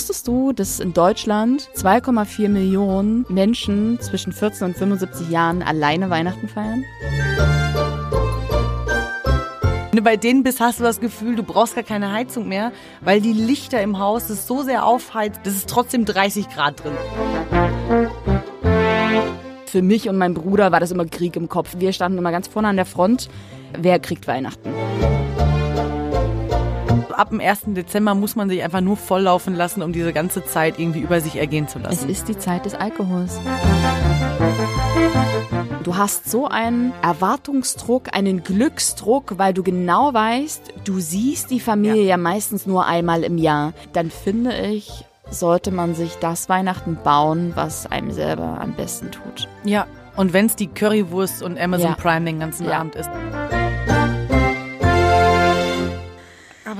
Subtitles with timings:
[0.00, 6.48] Wusstest du, dass in Deutschland 2,4 Millionen Menschen zwischen 14 und 75 Jahren alleine Weihnachten
[6.48, 6.86] feiern?
[9.90, 12.72] Wenn du bei denen bist, hast du das Gefühl, du brauchst gar keine Heizung mehr,
[13.02, 16.94] weil die Lichter im Haus es so sehr aufheizt, dass es trotzdem 30 Grad drin.
[19.66, 21.74] Für mich und meinen Bruder war das immer Krieg im Kopf.
[21.76, 23.28] Wir standen immer ganz vorne an der Front.
[23.78, 24.70] Wer kriegt Weihnachten?
[27.12, 27.60] Ab dem 1.
[27.68, 31.36] Dezember muss man sich einfach nur volllaufen lassen, um diese ganze Zeit irgendwie über sich
[31.36, 32.08] ergehen zu Es lassen.
[32.10, 33.38] ist die Zeit des Alkohols.
[35.82, 42.04] Du hast so einen Erwartungsdruck, einen Glücksdruck, weil du genau weißt, du siehst die Familie
[42.04, 43.72] ja, meistens nur einmal im Jahr.
[43.92, 49.48] Dann finde ich, sollte man sich das Weihnachten bauen, was einem selber am besten tut.
[49.64, 49.86] Ja.
[50.16, 51.94] Und wenn es die Currywurst und Amazon Ja.
[51.94, 52.80] Prime den ganzen Ja.
[52.80, 53.08] Abend ist.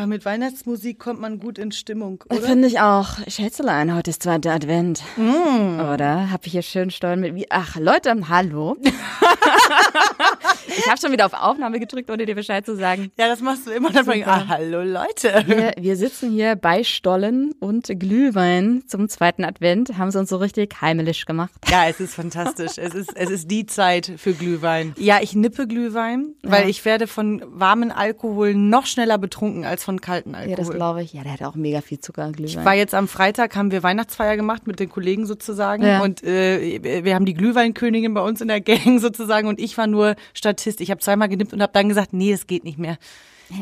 [0.01, 2.41] Aber mit Weihnachtsmusik kommt man gut in Stimmung, oder?
[2.41, 3.19] Finde ich auch.
[3.29, 5.03] Schätzelein, heute ist zweiter Advent.
[5.19, 5.79] Mm.
[5.79, 6.31] Oder?
[6.31, 7.48] Hab ich hier schön stollen mit.
[7.51, 8.78] Ach, Leute, hallo.
[10.77, 13.11] ich habe schon wieder auf Aufnahme gedrückt, ohne dir Bescheid zu sagen.
[13.19, 13.91] Ja, das machst du immer.
[13.91, 15.45] Dann bring, ah, hallo Leute.
[15.47, 20.37] Wir, wir sitzen hier bei Stollen und Glühwein zum zweiten Advent, haben sie uns so
[20.37, 21.53] richtig heimelisch gemacht.
[21.69, 22.73] Ja, es ist fantastisch.
[22.77, 24.95] Es ist, es ist die Zeit für Glühwein.
[24.99, 30.01] Ja, ich nippe Glühwein, weil ich werde von warmen Alkohol noch schneller betrunken als von
[30.01, 30.51] kalten Alkohol.
[30.51, 31.12] Ja, das glaube ich.
[31.12, 32.65] Ja, der hat auch mega viel Zucker, Glühwein.
[32.65, 35.84] war jetzt am Freitag, haben wir Weihnachtsfeier gemacht mit den Kollegen sozusagen.
[35.84, 36.03] Ja.
[36.03, 39.87] Und äh, wir haben die Glühweinkönigin bei uns in der Gang sozusagen und ich war
[39.87, 40.15] nur
[40.61, 40.80] Statist.
[40.80, 42.98] Ich habe zweimal genippt und habe dann gesagt, nee, es geht nicht mehr.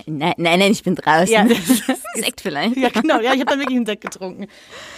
[0.07, 1.29] Nein, nein, nein, ich bin draußen.
[1.33, 1.47] Ja.
[2.15, 2.77] Sekt vielleicht.
[2.77, 3.21] Ja, genau.
[3.21, 4.47] Ja, ich habe dann wirklich einen Sekt getrunken.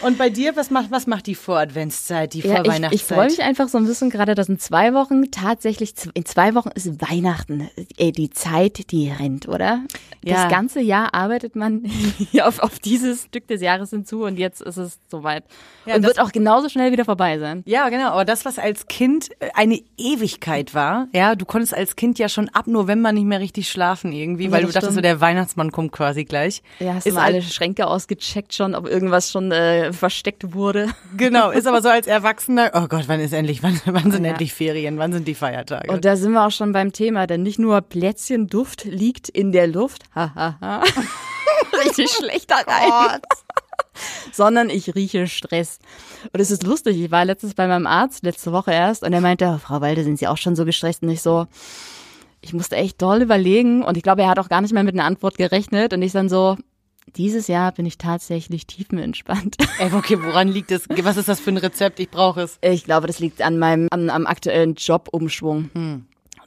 [0.02, 2.92] Und bei dir, was macht, was macht die Voradventszeit, die Ja, ich, Vorweihnachtszeit?
[2.94, 6.54] ich freue mich einfach so ein bisschen gerade, dass in zwei Wochen tatsächlich, in zwei
[6.54, 7.68] Wochen ist Weihnachten.
[7.98, 9.82] Ey, die Zeit, die rennt, oder?
[10.24, 10.34] Ja.
[10.42, 11.84] Das ganze Jahr arbeitet man
[12.30, 15.44] hier auf, auf dieses Stück des Jahres hinzu und jetzt ist es soweit.
[15.86, 17.62] Ja, und wird auch genauso schnell wieder vorbei sein.
[17.66, 18.10] Ja, genau.
[18.10, 22.28] Aber das, was als Kind äh, eine Ewigkeit war, ja, du konntest als Kind ja
[22.28, 25.70] schon ab November nicht mehr richtig schlafen irgendwie, weil du das dachtest, so der Weihnachtsmann
[25.72, 26.62] kommt quasi gleich.
[26.78, 30.52] Ja, hast ist du mal alle al- Schränke ausgecheckt schon, ob irgendwas schon äh, versteckt
[30.54, 30.88] wurde?
[31.16, 34.30] Genau, ist aber so als Erwachsener, oh Gott, wann ist endlich, wann, wann sind Ja.
[34.30, 35.90] endlich Ferien, wann sind die Feiertage?
[35.92, 39.66] Und da sind wir auch schon beim Thema, denn nicht nur Plätzchenduft liegt in der
[39.66, 40.82] Luft, hahaha,
[41.84, 43.20] richtig schlechter Reim,
[44.32, 45.78] sondern ich rieche Stress.
[46.32, 49.20] Und es ist lustig, ich war letztens bei meinem Arzt, letzte Woche erst, und er
[49.20, 51.02] meinte, "Oh, Frau Walde, sind Sie auch schon so gestresst?
[51.02, 51.46] Und ich so,
[52.40, 54.94] ich musste echt doll überlegen und ich glaube, er hat auch gar nicht mehr mit
[54.94, 56.56] einer Antwort gerechnet und ich dann so,
[57.16, 59.56] dieses Jahr bin ich tatsächlich tiefenentspannt.
[59.78, 60.88] Ey, okay, woran liegt es?
[61.02, 62.00] Was ist das für ein Rezept?
[62.00, 62.58] Ich brauche es.
[62.62, 65.70] Ich glaube, das liegt an meinem an, am aktuellen Jobumschwung.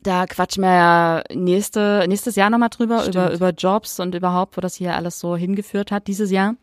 [0.03, 4.61] Da quatschen wir ja nächste, nächstes Jahr nochmal drüber, über, über Jobs und überhaupt, wo
[4.61, 6.55] das hier alles so hingeführt hat dieses Jahr.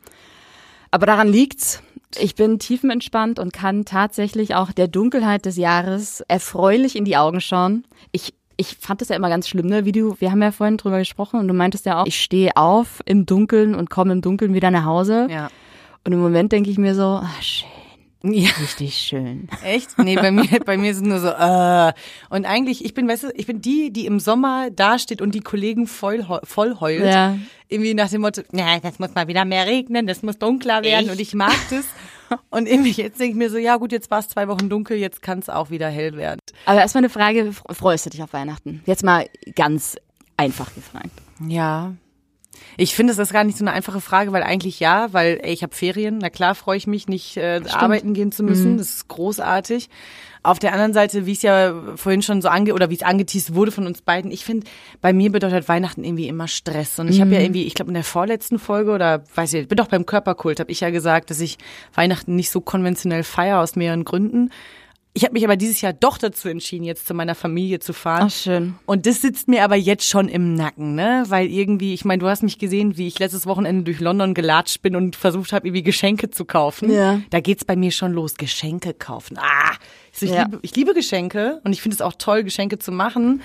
[0.90, 1.82] Aber daran liegt's.
[2.18, 7.40] Ich bin tiefenentspannt und kann tatsächlich auch der Dunkelheit des Jahres erfreulich in die Augen
[7.40, 7.86] schauen.
[8.10, 9.86] Ich ich fand das ja immer ganz schlimm, ne?
[9.86, 12.56] Wie du, wir haben ja vorhin drüber gesprochen und du meintest ja auch, ich stehe
[12.56, 15.28] auf im Dunkeln und komme im Dunkeln wieder nach Hause.
[15.30, 15.48] Ja.
[16.04, 17.68] Und im Moment denke ich mir so, ah, schön,
[18.22, 18.50] Ja.
[18.60, 19.48] richtig schön.
[19.64, 19.98] Echt?
[19.98, 21.92] Nee, bei mir, bei mir ist es nur so, äh.
[22.28, 25.40] Und eigentlich, ich bin, weißt du, ich bin die, die im Sommer dasteht und die
[25.40, 27.04] Kollegen voll, voll heult.
[27.04, 27.38] Ja.
[27.68, 31.04] Irgendwie nach dem Motto, ja, das muss mal wieder mehr regnen, das muss dunkler werden
[31.06, 31.10] Echt?
[31.12, 31.84] und ich mag das.
[32.48, 34.96] Und irgendwie jetzt denke ich mir so, ja gut, jetzt war es zwei Wochen dunkel,
[34.96, 36.38] jetzt kann es auch wieder hell werden.
[36.64, 38.82] Aber erstmal eine Frage, freust du dich auf Weihnachten?
[38.86, 39.96] Jetzt mal ganz
[40.36, 41.10] einfach gefragt.
[41.48, 41.92] Ja.
[42.76, 45.52] Ich finde, es ist gar nicht so eine einfache Frage, weil eigentlich ja, weil ey,
[45.52, 48.90] ich habe Ferien, na klar freue ich mich nicht äh, arbeiten gehen zu müssen, das
[48.90, 49.88] ist großartig.
[50.42, 53.54] Auf der anderen Seite, wie es ja vorhin schon so ange oder wie es angeteased
[53.54, 54.66] wurde von uns beiden, ich finde,
[55.02, 56.98] bei mir bedeutet Weihnachten irgendwie immer Stress.
[56.98, 59.76] Und ich habe ja irgendwie, ich glaube in der vorletzten Folge oder weiß ich, bin
[59.76, 61.58] doch beim Körperkult, habe ich ja gesagt, dass ich
[61.94, 64.50] Weihnachten nicht so konventionell feiere aus mehreren Gründen.
[65.12, 68.28] Ich habe mich aber dieses Jahr doch dazu entschieden, jetzt zu meiner Familie zu fahren.
[68.28, 68.74] Ach, schön.
[68.86, 71.24] Und das sitzt mir aber jetzt schon im Nacken, ne?
[71.26, 74.82] Weil irgendwie, ich meine, du hast mich gesehen, wie ich letztes Wochenende durch London gelatscht
[74.82, 76.92] bin und versucht habe, irgendwie Geschenke zu kaufen.
[76.92, 77.20] Ja.
[77.30, 78.36] Da geht's bei mir schon los.
[78.36, 79.36] Geschenke kaufen.
[79.38, 79.72] Ah!
[80.12, 80.44] Ich, so, ich, Ja.
[80.44, 83.42] liebe, ich liebe Geschenke und ich finde es auch toll, Geschenke zu machen.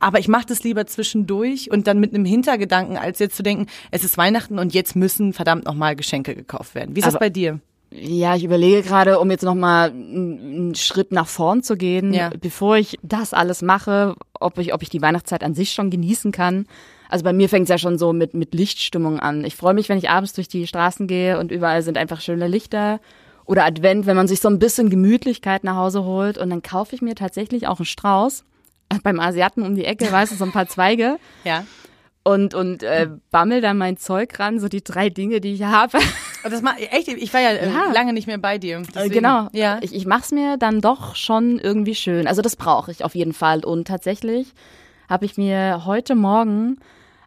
[0.00, 3.66] Aber ich mache das lieber zwischendurch und dann mit einem Hintergedanken, als jetzt zu denken,
[3.90, 6.96] es ist Weihnachten und jetzt müssen verdammt nochmal Geschenke gekauft werden.
[6.96, 7.60] Wie ist das Aber- bei dir?
[7.96, 12.30] Ja, ich überlege gerade, um jetzt nochmal einen Schritt nach vorn zu gehen, Ja.
[12.40, 16.32] bevor ich das alles mache, ob ich, ob ich die Weihnachtszeit an sich schon genießen
[16.32, 16.66] kann.
[17.08, 19.44] Also bei mir fängt es ja schon so mit, mit Lichtstimmung an.
[19.44, 22.48] Ich freue mich, wenn ich abends durch die Straßen gehe und überall sind einfach schöne
[22.48, 22.98] Lichter.
[23.44, 26.36] Oder Advent, wenn man sich so ein bisschen Gemütlichkeit nach Hause holt.
[26.38, 28.44] Und dann kaufe ich mir tatsächlich auch einen Strauß.
[29.04, 31.18] Beim Asiaten um die Ecke, weißt du, so ein paar Zweige.
[31.44, 31.64] Ja.
[32.24, 35.98] Und, und äh, bammel da mein Zeug ran, so die drei Dinge, die ich habe.
[36.42, 37.92] Das mal, echt, ich war ja, äh, Ja.
[37.92, 38.78] lange nicht mehr bei dir.
[38.78, 39.48] Äh, deswegen- genau.
[39.52, 39.78] Ja.
[39.82, 42.26] Ich, ich mach's mir dann doch schon irgendwie schön.
[42.26, 43.64] Also das brauche ich auf jeden Fall.
[43.64, 44.52] Und tatsächlich
[45.08, 46.78] habe ich mir heute Morgen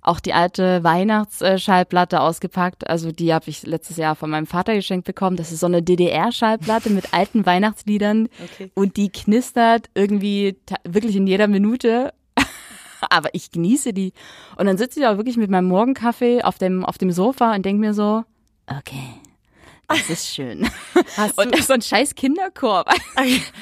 [0.01, 2.89] auch die alte Weihnachtsschallplatte ausgepackt.
[2.89, 5.35] Also die habe ich letztes Jahr von meinem Vater geschenkt bekommen.
[5.38, 8.29] Das ist so eine DDR-Schallplatte mit alten Weihnachtsliedern.
[8.44, 8.71] Okay.
[8.73, 12.13] Und die knistert irgendwie wirklich in jeder Minute.
[13.09, 14.13] Aber ich genieße die.
[14.57, 17.65] Und dann sitze ich auch wirklich mit meinem Morgenkaffee auf dem, auf dem Sofa und
[17.65, 18.23] denke mir so,
[18.67, 19.15] okay,
[19.88, 20.67] das ist schön.
[21.17, 22.83] Hast Und du, so ein scheiß Kinderchor.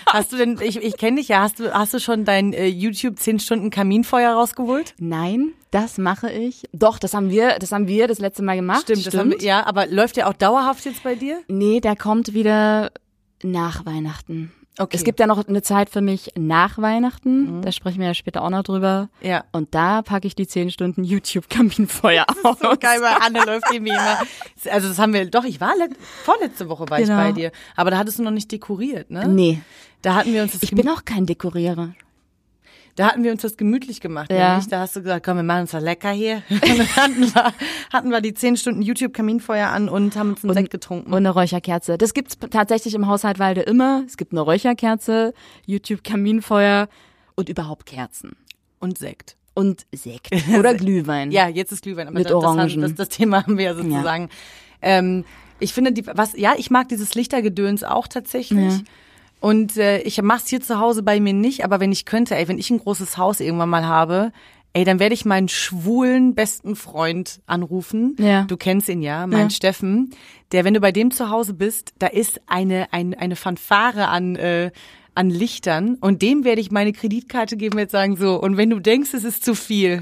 [0.07, 2.65] hast du denn, ich, ich kenne dich ja, hast du, hast du schon dein äh,
[2.65, 4.95] YouTube 10 Stunden Kaminfeuer rausgeholt?
[4.97, 6.63] Nein, das mache ich.
[6.73, 8.89] Doch, das haben wir, das haben wir das letzte Mal gemacht.
[8.89, 11.41] das haben wir, ja, aber läuft der auch dauerhaft jetzt bei dir?
[11.47, 12.91] Nee, der kommt wieder
[13.43, 14.51] nach Weihnachten.
[14.77, 14.97] Okay.
[14.97, 17.61] Es gibt ja noch eine Zeit für mich nach Weihnachten.
[17.61, 19.07] Da sprechen wir ja später auch noch drüber.
[19.21, 19.45] Ja.
[19.53, 22.59] Und da packe ich die 10 Stunden YouTube-Kaminfeuer aus.
[22.59, 24.17] So geil, weil Anne läuft irgendwie immer.
[24.71, 25.91] Also das haben wir, doch, ich war let,
[26.23, 27.17] vorletzte Woche war Genau.
[27.19, 27.51] ich bei dir.
[27.75, 29.27] Aber da hattest du noch nicht dekoriert, ne?
[29.27, 29.61] Nee,
[30.01, 31.89] Da hatten wir uns das, ich bin auch kein Dekorierer.
[32.95, 34.51] Da hatten wir uns das gemütlich gemacht, Ja.
[34.51, 34.67] nämlich.
[34.69, 36.43] Da hast du gesagt, komm, wir machen uns das lecker hier.
[36.49, 37.53] Und dann hatten wir,
[37.91, 41.11] hatten wir die 10 Stunden YouTube-Kaminfeuer an und haben uns einen Sekt getrunken.
[41.11, 41.97] Und eine Räucherkerze.
[41.97, 44.03] Das gibt's tatsächlich im Haushalt Walde immer.
[44.07, 45.33] Es gibt eine Räucherkerze,
[45.65, 46.87] YouTube-Kaminfeuer
[47.35, 48.35] und überhaupt Kerzen.
[48.79, 49.35] und Sekt.
[49.53, 51.31] Und Sekt oder Glühwein.
[51.31, 52.81] Ja, jetzt ist Glühwein, aber Mit das, Orangen.
[52.81, 54.29] das, das Thema haben wir ja sozusagen.
[54.81, 55.23] Ähm,
[55.59, 58.73] ich finde, die, was, ja, ich mag dieses Lichtergedöns auch tatsächlich.
[58.73, 58.79] Ja.
[59.45, 62.47] Und äh, ich mach's hier zu Hause bei mir nicht, aber wenn ich könnte, ey,
[62.47, 64.31] wenn ich ein großes Haus irgendwann mal habe,
[64.73, 68.15] ey, dann werde ich meinen schwulen besten Freund anrufen.
[68.17, 68.45] Ja.
[68.45, 69.49] Du kennst ihn ja, mein Ja.
[69.51, 70.09] Steffen.
[70.51, 74.35] Der, wenn du bei dem zu Hause bist, da ist eine, ein, eine Fanfare an,
[74.35, 74.71] äh,
[75.13, 78.79] an Lichtern und dem werde ich meine Kreditkarte geben und sagen so, und wenn du
[78.79, 80.01] denkst, es ist zu viel,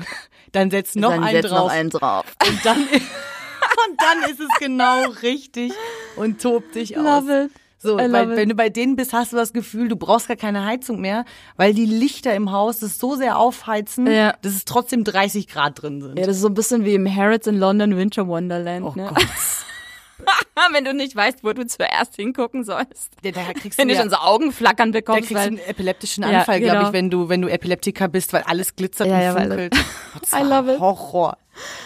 [0.53, 1.59] dann setz noch Dann einen setz drauf.
[1.59, 2.25] noch einen drauf.
[2.47, 5.73] Und dann, und dann ist es genau richtig
[6.15, 7.03] und tobt dich aus.
[7.03, 7.62] Love it.
[7.83, 10.65] So, weil wenn du bei denen bist, hast du das Gefühl, du brauchst gar keine
[10.65, 11.25] Heizung mehr,
[11.57, 14.33] weil die Lichter im Haus das so sehr aufheizen, Ja.
[14.41, 16.17] dass es trotzdem 30 Grad drin sind.
[16.17, 18.85] Ja, das ist so ein bisschen wie im Harrods in London Winter Wonderland.
[18.85, 19.07] oh ne?
[19.13, 19.23] Gott.
[20.71, 23.11] Wenn du nicht weißt, wo du zuerst hingucken sollst.
[23.23, 25.27] Ja, da kriegst du Wenn du ja, schon so Augenflackern da bekommst.
[25.27, 26.87] kriegst du einen epileptischen Ja, Anfall, glaube genau.
[26.87, 29.75] ich, wenn du, wenn du Epileptiker bist, weil alles glitzert Ja, und ja, funkelt.
[30.21, 30.79] Das I love it.
[30.79, 31.37] Horror.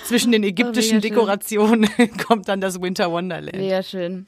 [0.06, 1.16] Zwischen den ägyptischen mega schön.
[1.16, 1.90] Dekorationen
[2.28, 3.58] kommt dann das Winter Wonderland.
[3.58, 4.28] Mega schön.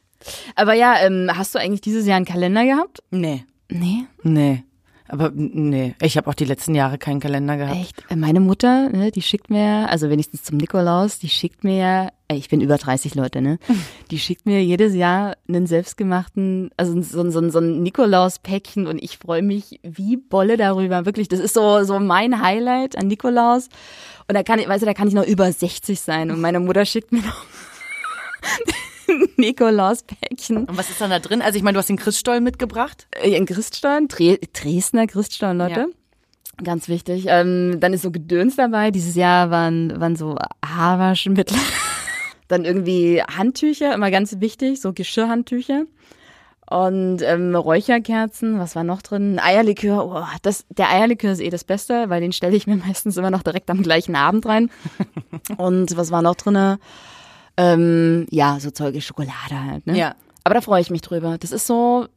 [0.56, 3.00] Aber ja, ähm, hast du eigentlich dieses Jahr einen Kalender gehabt?
[3.12, 3.45] Nee.
[3.69, 4.06] Nee.
[4.24, 4.63] Nee.
[5.12, 7.80] Aber nee, ich habe auch die letzten Jahre keinen Kalender gehabt.
[7.80, 8.04] Echt?
[8.12, 12.36] Äh, Meine Mutter, ne, die schickt mir, also wenigstens zum Nikolaus, die schickt mir, äh,
[12.36, 13.57] ich bin über 30 Leute, ne?
[14.12, 19.18] Die schickt mir jedes Jahr einen selbstgemachten, also so, so, so ein Nikolaus-Päckchen und ich
[19.18, 21.07] freue mich wie Bolle darüber.
[21.07, 23.68] Wirklich, das ist so, so mein Highlight an Nikolaus.
[24.27, 26.60] Und da kann ich, weißt du, da kann ich noch über 60 sein und meine
[26.60, 27.45] Mutter schickt mir noch
[29.38, 30.65] Nikolaus-Päckchen.
[30.65, 31.41] Und was ist dann da drin?
[31.41, 33.07] Also ich meine, du hast den Christstollen mitgebracht.
[33.21, 35.79] Äh, In Christstollen, Dre Dresdner Christstollen, Leute.
[35.79, 36.63] Ja.
[36.63, 37.25] Ganz wichtig.
[37.27, 38.91] Ähm, dann ist so Gedöns dabei.
[38.91, 41.57] Dieses Jahr waren, waren so Haarwaschmittel.
[42.50, 45.85] dann irgendwie Handtücher, immer ganz wichtig, so Geschirrhandtücher.
[46.69, 49.39] Und ähm, Räucherkerzen, was war noch drin?
[49.39, 53.17] Eierlikör, oh, das, der Eierlikör ist eh das Beste, weil den stelle ich mir meistens
[53.17, 54.69] immer noch direkt am gleichen Abend rein.
[55.57, 56.80] Und was war noch drinne?
[57.59, 59.97] Ähm, ja, so Zeuge Schokolade halt, ne?
[59.97, 60.16] Ja.
[60.45, 61.37] Aber da freue ich mich drüber.
[61.37, 62.07] Das ist so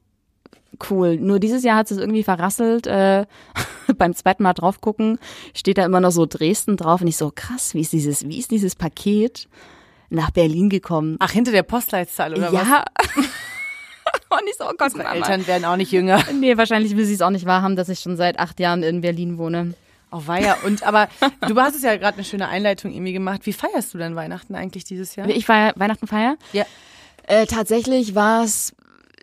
[0.89, 1.17] cool.
[1.17, 2.87] Nur dieses Jahr hat es irgendwie verrasselt.
[2.87, 3.27] Äh,
[3.99, 5.19] beim zweiten Mal drauf gucken,
[5.53, 8.39] steht da immer noch so Dresden drauf und ich so, krass, wie ist dieses, wie
[8.39, 9.49] ist dieses Paket
[10.11, 11.17] nach Berlin gekommen?
[11.19, 12.69] Ach, hinter der Postleitzahl oder was?
[12.69, 12.85] ja.
[14.31, 15.13] und ich so, oh Gott, Mama.
[15.13, 16.23] Eltern werden auch nicht jünger.
[16.39, 19.01] Nee, wahrscheinlich will sie es auch nicht wahrhaben, dass ich schon seit acht Jahren in
[19.01, 19.75] Berlin wohne.
[20.13, 20.59] Oh weia.
[20.65, 21.09] Und aber
[21.49, 23.41] du hast es ja gerade eine schöne Einleitung irgendwie gemacht.
[23.45, 25.29] Wie feierst du denn Weihnachten eigentlich dieses Jahr?
[25.29, 26.37] Ich feier Weihnachten feier.
[26.53, 26.65] Ja.
[27.27, 28.75] Äh, tatsächlich war es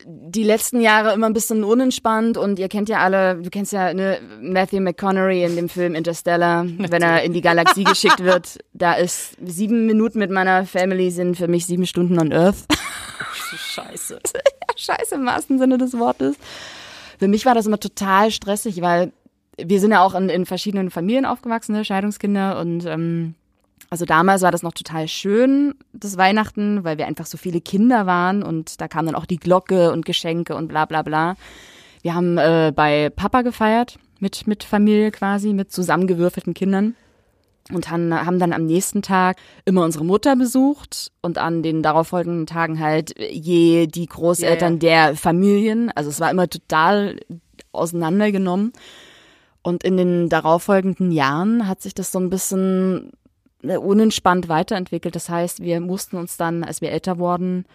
[0.05, 3.93] die letzten Jahre immer ein bisschen unentspannt und ihr kennt ja alle, du kennst ja
[3.93, 8.60] ne, Matthew McConaughey in dem Film Interstellar, wenn er in die Galaxie geschickt wird.
[8.74, 12.65] Da ist sieben Minuten mit meiner Family sind für mich sieben Stunden on Earth.
[13.58, 14.19] Scheiße.
[14.36, 16.36] ja, scheiße im wahrsten Sinne des Wortes.
[17.19, 19.12] Für mich war das immer total stressig, weil
[19.65, 23.35] wir sind ja auch in, in verschiedenen Familien aufgewachsen, ne, Scheidungskinder und ähm,
[23.89, 28.05] also damals war das noch total schön, das Weihnachten, weil wir einfach so viele Kinder
[28.05, 31.35] waren und da kam dann auch die Glocke und Geschenke und bla bla bla.
[32.01, 36.95] Wir haben äh, bei Papa gefeiert, mit, mit Familie quasi, mit zusammengewürfelten Kindern
[37.73, 42.45] und han- haben dann am nächsten Tag immer unsere Mutter besucht und an den darauffolgenden
[42.45, 45.91] Tagen halt je die Großeltern der Familien.
[45.95, 47.19] Also es war immer total
[47.71, 48.73] auseinandergenommen.
[49.61, 53.11] Und in den darauffolgenden Jahren hat sich das so ein bisschen
[53.61, 55.15] unentspannt weiterentwickelt.
[55.15, 57.65] Das heißt, wir mussten uns dann, als wir älter wurden,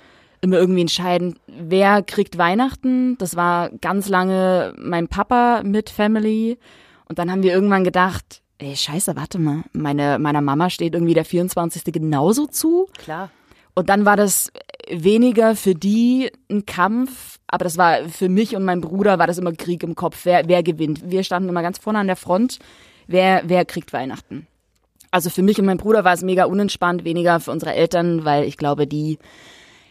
[0.41, 3.17] immer irgendwie entscheiden, wer kriegt Weihnachten.
[3.19, 6.59] Das war ganz lange mein Papa mit Family.
[7.09, 11.15] Und dann haben wir irgendwann gedacht, ey, scheiße, warte mal, meine, meiner Mama steht irgendwie
[11.15, 11.85] der 24.
[11.85, 12.89] genauso zu.
[12.97, 13.31] Klar.
[13.75, 14.53] Und dann war das
[14.89, 19.39] weniger für die ein Kampf, aber das war für mich und mein Bruder war das
[19.39, 21.11] immer Krieg im Kopf, wer, wer gewinnt.
[21.11, 22.59] Wir standen immer ganz vorne an der Front,
[23.07, 24.47] wer, wer kriegt Weihnachten.
[25.11, 28.45] Also für mich und mein Bruder war es mega unentspannt, weniger für unsere Eltern, weil
[28.45, 29.19] ich glaube, die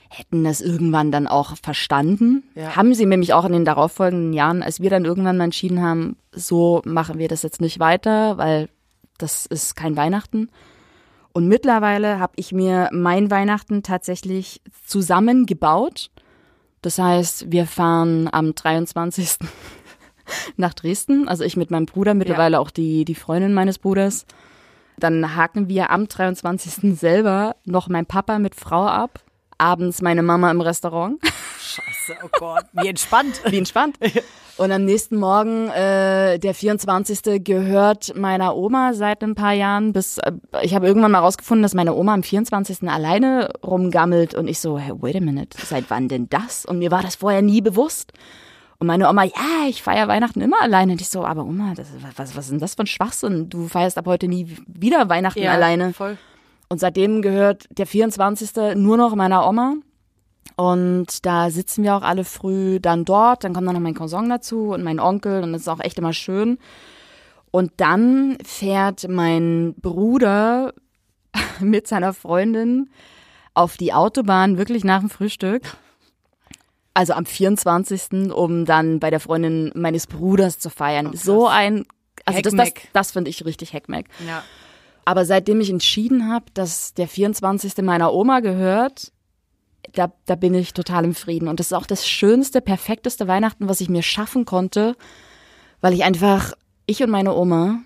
[0.10, 2.44] hätten das irgendwann dann auch verstanden.
[2.56, 2.75] Ja.
[2.75, 6.18] Haben sie nämlich auch in den darauffolgenden Jahren, als wir dann irgendwann mal entschieden haben,
[6.32, 8.70] so machen wir das jetzt nicht weiter, weil
[9.18, 10.50] das ist kein Weihnachten.
[11.34, 16.12] Und mittlerweile habe ich mir mein Weihnachten tatsächlich zusammengebaut.
[16.82, 19.38] Das heißt, wir fahren am 23.
[20.58, 22.60] nach Dresden, also ich mit meinem Bruder, mittlerweile ja.
[22.60, 24.25] auch die, die Freundin meines Bruders.
[24.98, 26.98] Dann haken wir am 23.
[26.98, 29.24] selber noch mein Papa mit Frau ab
[29.63, 31.20] abends meine Mama im Restaurant.
[31.60, 33.41] Scheiße, oh Gott, wie entspannt.
[33.46, 33.98] Wie entspannt.
[34.58, 37.43] Und am nächsten Morgen, äh, der 24.
[37.43, 41.74] gehört meiner Oma seit ein paar Jahren bis, äh, ich habe irgendwann mal rausgefunden, dass
[41.74, 42.88] meine Oma am 24.
[42.88, 46.65] alleine rumgammelt und ich so, hey, wait a minute, seit wann denn das?
[46.65, 48.13] Und mir war das vorher nie bewusst.
[48.77, 50.91] Und meine Oma, ja, ich feiere Weihnachten immer alleine.
[50.91, 53.50] Und ich so, aber Oma, das, was, was ist denn das für ein Schwachsinn?
[53.50, 55.93] Du feierst ab heute nie wieder Weihnachten ja, alleine.
[55.93, 56.17] Voll.
[56.74, 58.74] Und seitdem gehört der 24.
[58.77, 59.75] nur noch meiner Oma.
[60.56, 63.44] Und da sitzen wir auch alle früh dann dort.
[63.44, 65.44] Dann kommt dann noch mein Cousin dazu und mein Onkel.
[65.44, 66.58] Und das ist auch echt immer schön.
[67.51, 70.74] Und dann fährt mein Bruder
[71.60, 72.89] mit seiner Freundin
[73.53, 75.77] auf die Autobahn wirklich nach dem Frühstück.
[76.96, 78.34] Also am 24.
[78.34, 81.12] um dann bei der Freundin meines Bruders zu feiern.
[81.13, 81.86] Oh, so ein,
[82.25, 84.08] also das, das, das finde ich richtig Heckmeck.
[84.27, 84.42] Ja.
[85.05, 87.77] Aber seitdem ich entschieden habe, dass der 24.
[87.77, 89.12] meiner Oma gehört,
[89.93, 91.48] da, da bin ich total im Frieden.
[91.48, 94.95] Und das ist auch das schönste, perfekteste Weihnachten, was ich mir schaffen konnte,
[95.81, 96.53] weil ich einfach,
[96.86, 97.79] ich und meine Oma,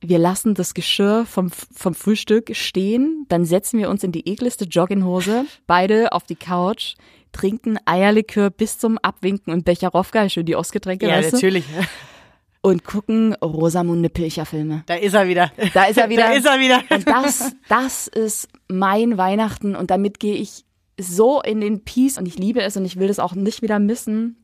[0.00, 4.64] wir lassen das Geschirr vom, vom Frühstück stehen, dann setzen wir uns in die ekligste
[4.64, 6.94] Jogginghose, beide auf die Couch,
[7.32, 11.08] trinken Eierlikör bis zum Abwinken und Becherowka, schön die Ostgetränke.
[11.08, 11.64] Ja, natürlich.
[11.66, 11.86] Du?
[12.60, 14.82] Und gucken Rosamunde Pilcher Filme.
[14.86, 15.52] Da ist er wieder.
[15.74, 16.22] Da ist er wieder.
[16.22, 16.82] Da ist er wieder.
[16.90, 20.64] Und das, das ist mein Weihnachten und damit gehe ich
[21.00, 23.78] so in den Peace und ich liebe es und ich will das auch nicht wieder
[23.78, 24.36] missen.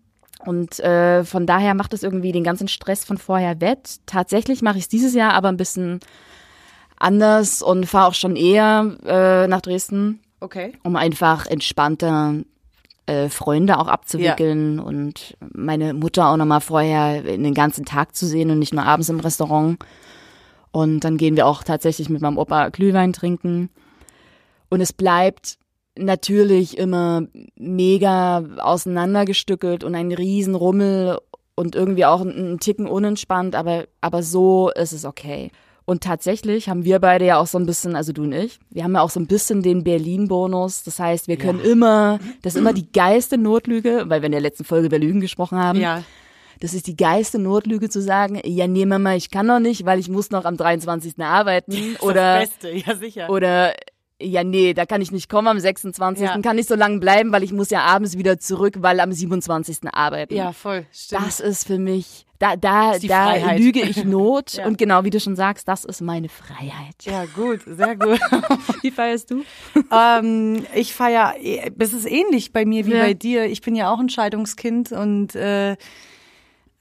[0.44, 3.96] Und äh, von daher macht es irgendwie den ganzen Stress von vorher wett.
[4.06, 6.00] Tatsächlich mache ich es dieses Jahr aber ein bisschen
[6.96, 10.20] anders und fahre auch schon eher äh, nach Dresden.
[10.40, 10.74] Okay.
[10.82, 12.42] Um einfach entspannter
[13.06, 14.82] äh, Freunde auch abzuwickeln ja.
[14.82, 19.08] und meine Mutter auch nochmal vorher den ganzen Tag zu sehen und nicht nur abends
[19.08, 19.78] im Restaurant.
[20.72, 23.70] Und dann gehen wir auch tatsächlich mit meinem Opa Glühwein trinken.
[24.70, 25.58] Und es bleibt
[25.96, 27.22] natürlich immer
[27.56, 31.18] mega auseinandergestückelt und ein Riesenrummel
[31.54, 35.50] und irgendwie auch ein, Ticken unentspannt, aber, aber so ist es okay.
[35.86, 38.84] Und tatsächlich haben wir beide ja auch so ein bisschen, also du und ich, wir
[38.84, 40.82] haben ja auch so ein bisschen den Berlin-Bonus.
[40.82, 41.70] Das heißt, wir können ja.
[41.70, 45.20] immer, das ist immer die geilste Notlüge, weil wir in der letzten Folge über Lügen
[45.20, 45.80] gesprochen haben.
[45.80, 46.02] Ja.
[46.60, 49.98] Das ist die geilste Notlüge zu sagen, ja, nee, Mama, ich kann noch nicht, weil
[49.98, 51.18] ich muss noch am 23.
[51.18, 51.72] arbeiten.
[51.94, 53.28] Das oder, das Beste, ja sicher.
[53.28, 53.74] Oder
[54.20, 56.24] ja, nee, da kann ich nicht kommen am 26.
[56.24, 56.40] Ja.
[56.40, 59.78] Kann nicht so lange bleiben, weil ich muss ja abends wieder zurück, weil am 27.
[59.92, 60.34] arbeiten.
[60.34, 61.26] Ja, voll, stimmt.
[61.26, 63.58] Das ist für mich, da, da, da Freiheit.
[63.58, 64.52] lüge ich Not.
[64.54, 64.66] ja.
[64.66, 66.94] Und genau wie du schon sagst, das ist meine Freiheit.
[67.02, 68.20] Ja, gut, sehr gut.
[68.82, 69.42] wie feierst du?
[69.90, 71.34] ähm, ich feiere,
[71.74, 73.02] das ist ähnlich bei mir wie ja.
[73.02, 73.46] bei dir.
[73.46, 75.76] Ich bin ja auch ein Scheidungskind und äh,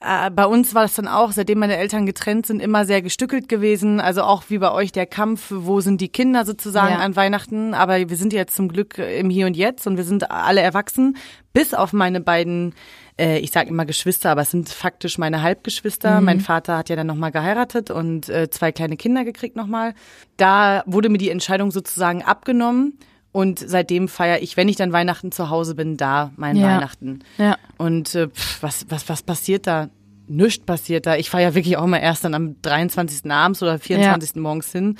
[0.04, 3.48] äh, bei uns war das dann auch, seitdem meine Eltern getrennt sind, immer sehr gestückelt
[3.48, 4.00] gewesen.
[4.00, 7.00] Also auch wie bei euch der Kampf, wo sind die Kinder sozusagen ja.
[7.00, 7.74] an Weihnachten.
[7.74, 11.16] Aber wir sind jetzt zum Glück im Hier und Jetzt und wir sind alle erwachsen,
[11.52, 12.74] bis auf meine beiden
[13.18, 16.20] äh, ich sage immer Geschwister, aber es sind faktisch meine Halbgeschwister.
[16.20, 16.24] Mhm.
[16.26, 19.94] Mein Vater hat ja dann nochmal geheiratet und äh, zwei kleine Kinder gekriegt nochmal.
[20.36, 22.98] Da wurde mir die Entscheidung sozusagen abgenommen.
[23.34, 26.68] Und seitdem feiere ich, wenn ich dann Weihnachten zu Hause bin, da mein ja.
[26.68, 27.18] Weihnachten.
[27.36, 27.56] Ja.
[27.78, 29.88] Und äh, pff, was, was, was passiert da?
[30.28, 31.16] Nichts passiert da.
[31.16, 33.28] Ich feiere wirklich auch mal erst dann am 23.
[33.32, 34.36] abends oder 24.
[34.36, 34.40] Ja.
[34.40, 34.98] morgens hin.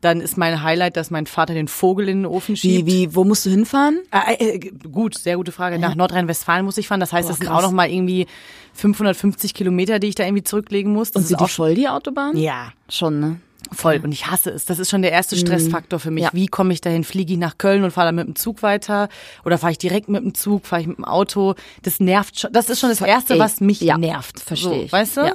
[0.00, 2.86] Dann ist mein Highlight, dass mein Vater den Vogel in den Ofen schiebt.
[2.86, 3.98] Wie, wie, wo musst du hinfahren?
[4.12, 5.80] Äh, äh, gut, sehr gute Frage.
[5.80, 7.00] Nach Nordrhein-Westfalen muss ich fahren.
[7.00, 8.28] Das heißt, Boah, das sind auch noch mal irgendwie
[8.74, 11.10] 550 Kilometer, die ich da irgendwie zurücklegen muss.
[11.10, 12.36] Das Und sind die voll, die Autobahn?
[12.36, 12.72] Ja.
[12.88, 13.40] Schon, ne?
[13.70, 14.00] Voll.
[14.02, 14.64] Und ich hasse es.
[14.64, 15.40] Das ist schon der erste mhm.
[15.40, 16.24] Stressfaktor für mich.
[16.24, 16.30] Ja.
[16.32, 17.04] Wie komme ich dahin?
[17.04, 19.08] Fliege ich nach Köln und fahre dann mit dem Zug weiter?
[19.44, 20.66] Oder fahre ich direkt mit dem Zug?
[20.66, 21.54] Fahre ich mit dem Auto?
[21.82, 22.52] Das nervt schon.
[22.52, 23.98] Das ist schon das Erste, was mich ja.
[23.98, 24.40] nervt.
[24.40, 25.20] Verstehe so, Weißt du?
[25.22, 25.34] Ja.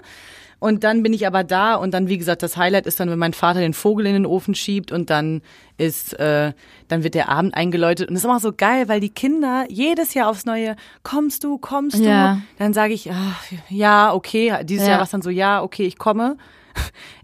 [0.59, 3.19] Und dann bin ich aber da und dann, wie gesagt, das Highlight ist dann, wenn
[3.19, 5.41] mein Vater den Vogel in den Ofen schiebt und dann
[5.77, 6.53] ist, äh,
[6.87, 8.07] dann wird der Abend eingeläutet.
[8.09, 11.59] Und das ist immer so geil, weil die Kinder jedes Jahr aufs Neue, kommst du,
[11.59, 12.35] kommst Ja.
[12.35, 12.41] du?
[12.57, 14.55] Dann sage ich, ach, ja, okay.
[14.63, 14.91] Dieses Ja.
[14.91, 16.37] Jahr war es dann so, ja, okay, ich komme.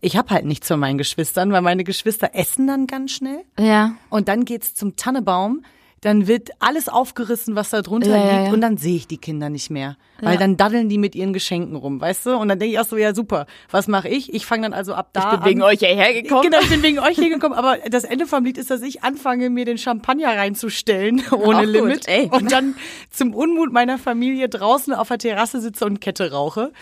[0.01, 3.43] Ich habe halt nichts von meinen Geschwistern, weil meine Geschwister essen dann ganz schnell.
[3.59, 3.95] Ja.
[4.09, 5.63] Und dann geht's zum Tannebaum.
[6.01, 8.47] Dann wird alles aufgerissen, was da drunter Ja, ja, liegt.
[8.47, 8.53] ja.
[8.53, 9.95] Und dann sehe ich die Kinder nicht mehr.
[10.19, 10.39] Weil Ja.
[10.39, 12.35] dann daddeln die mit ihren Geschenken rum, weißt du?
[12.35, 14.33] Und dann denke ich auch so, ja super, was mache ich?
[14.33, 15.69] Ich fange dann also ab da Ich bin wegen an.
[15.69, 16.41] euch hierher gekommen.
[16.41, 17.53] Genau, ich bin wegen euch hier gekommen.
[17.55, 21.61] Aber das Ende vom Lied ist, dass ich anfange, mir den Champagner reinzustellen, ohne Auch
[21.61, 22.07] gut, Limit.
[22.09, 22.27] ey.
[22.29, 22.75] Und dann
[23.09, 26.73] zum Unmut meiner Familie draußen auf der Terrasse sitze und Kette rauche.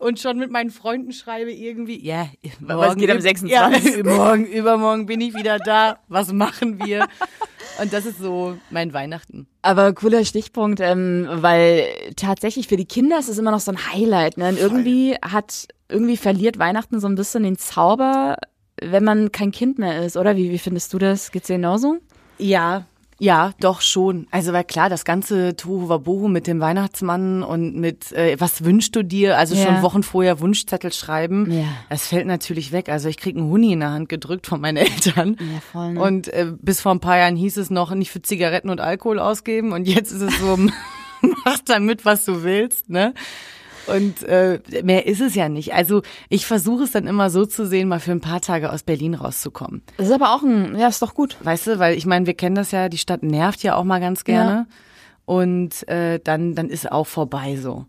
[0.00, 2.26] Und schon mit meinen Freunden schreibe irgendwie, ja,
[2.60, 3.96] Was geht am üb- 26.?
[3.96, 5.98] Ja, morgen, übermorgen bin ich wieder da.
[6.08, 7.06] Was machen wir?
[7.82, 9.46] Und das ist so mein Weihnachten.
[9.60, 11.84] Aber cooler Stichpunkt, ähm, weil
[12.16, 14.38] tatsächlich für die Kinder ist es immer noch so ein Highlight.
[14.38, 14.48] Ne?
[14.48, 18.38] Und irgendwie hat, irgendwie verliert Weihnachten so ein bisschen den Zauber,
[18.82, 20.34] wenn man kein Kind mehr ist, oder?
[20.34, 21.30] Wie, wie findest du das?
[21.30, 21.98] Geht's dir genauso?
[22.38, 22.86] Ja,
[23.22, 24.26] ja, doch schon.
[24.30, 28.96] Also weil klar, das ganze Tohu Wabohu mit dem Weihnachtsmann und mit äh, was wünschst
[28.96, 29.36] du dir?
[29.36, 29.66] Also Ja.
[29.66, 31.52] schon Wochen vorher Wunschzettel schreiben.
[31.52, 31.66] Ja.
[31.90, 32.88] Das fällt natürlich weg.
[32.88, 35.36] Also ich krieg einen Huni in der Hand gedrückt von meinen Eltern.
[35.38, 36.00] Ja, voll, ne?
[36.00, 39.18] Und äh, bis vor ein paar Jahren hieß es noch nicht für Zigaretten und Alkohol
[39.18, 40.56] ausgeben und jetzt ist es so
[41.44, 43.12] mach damit was du willst, ne?
[43.86, 45.74] Und äh, mehr ist es ja nicht.
[45.74, 48.82] Also ich versuche es dann immer so zu sehen, mal für ein paar Tage aus
[48.82, 49.82] Berlin rauszukommen.
[49.96, 51.36] Das ist aber auch ein, ja, ist doch gut.
[51.42, 54.00] Weißt du, weil ich meine, wir kennen das ja, die Stadt nervt ja auch mal
[54.00, 54.66] ganz gerne.
[55.24, 57.86] Und äh, dann, dann ist auch vorbei so.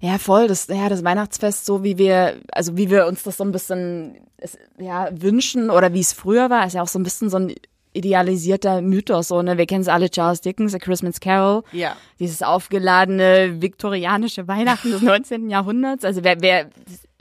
[0.00, 0.48] Ja, voll.
[0.48, 4.16] Das, ja, das Weihnachtsfest, so wie wir, also wie wir uns das so ein bisschen
[4.36, 7.38] es, ja, wünschen oder wie es früher war, ist ja auch so ein bisschen so
[7.38, 7.54] ein
[7.94, 9.28] idealisierter Mythos.
[9.28, 9.56] So, ne?
[9.56, 11.62] Wir kennen es alle, Charles Dickens, A Christmas Carol.
[11.72, 11.96] Ja.
[12.18, 15.48] Dieses aufgeladene viktorianische Weihnachten des 19.
[15.48, 16.04] Jahrhunderts.
[16.04, 16.70] Also wer, wer,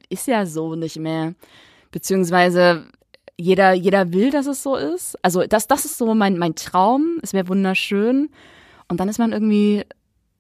[0.10, 1.34] ist ja so nicht mehr.
[1.92, 2.86] Beziehungsweise
[3.38, 5.18] jeder, jeder will, dass es so ist.
[5.24, 7.20] Also das, das ist so mein, mein Traum.
[7.22, 8.30] Es wäre wunderschön.
[8.88, 9.84] Und dann ist man irgendwie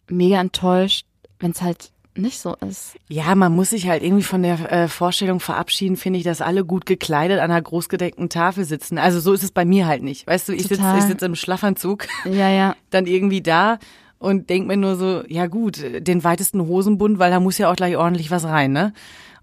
[0.09, 1.05] mega enttäuscht,
[1.39, 2.95] wenn es halt nicht so ist.
[3.09, 6.65] Ja, man muss sich halt irgendwie von der äh, Vorstellung verabschieden, finde ich, dass alle
[6.65, 8.97] gut gekleidet an einer großgedeckten Tafel sitzen.
[8.97, 10.27] Also so ist es bei mir halt nicht.
[10.27, 12.75] Weißt du, ich sitze ich sitz im Schlafanzug, Ja, ja.
[12.89, 13.79] dann irgendwie da
[14.19, 17.75] und denk mir nur so, ja gut, den weitesten Hosenbund, weil da muss ja auch
[17.75, 18.93] gleich ordentlich was rein, ne?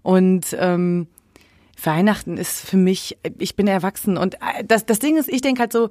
[0.01, 1.07] Und ähm,
[1.83, 5.61] Weihnachten ist für mich, ich bin erwachsen und äh, das, das Ding ist, ich denke
[5.61, 5.89] halt so,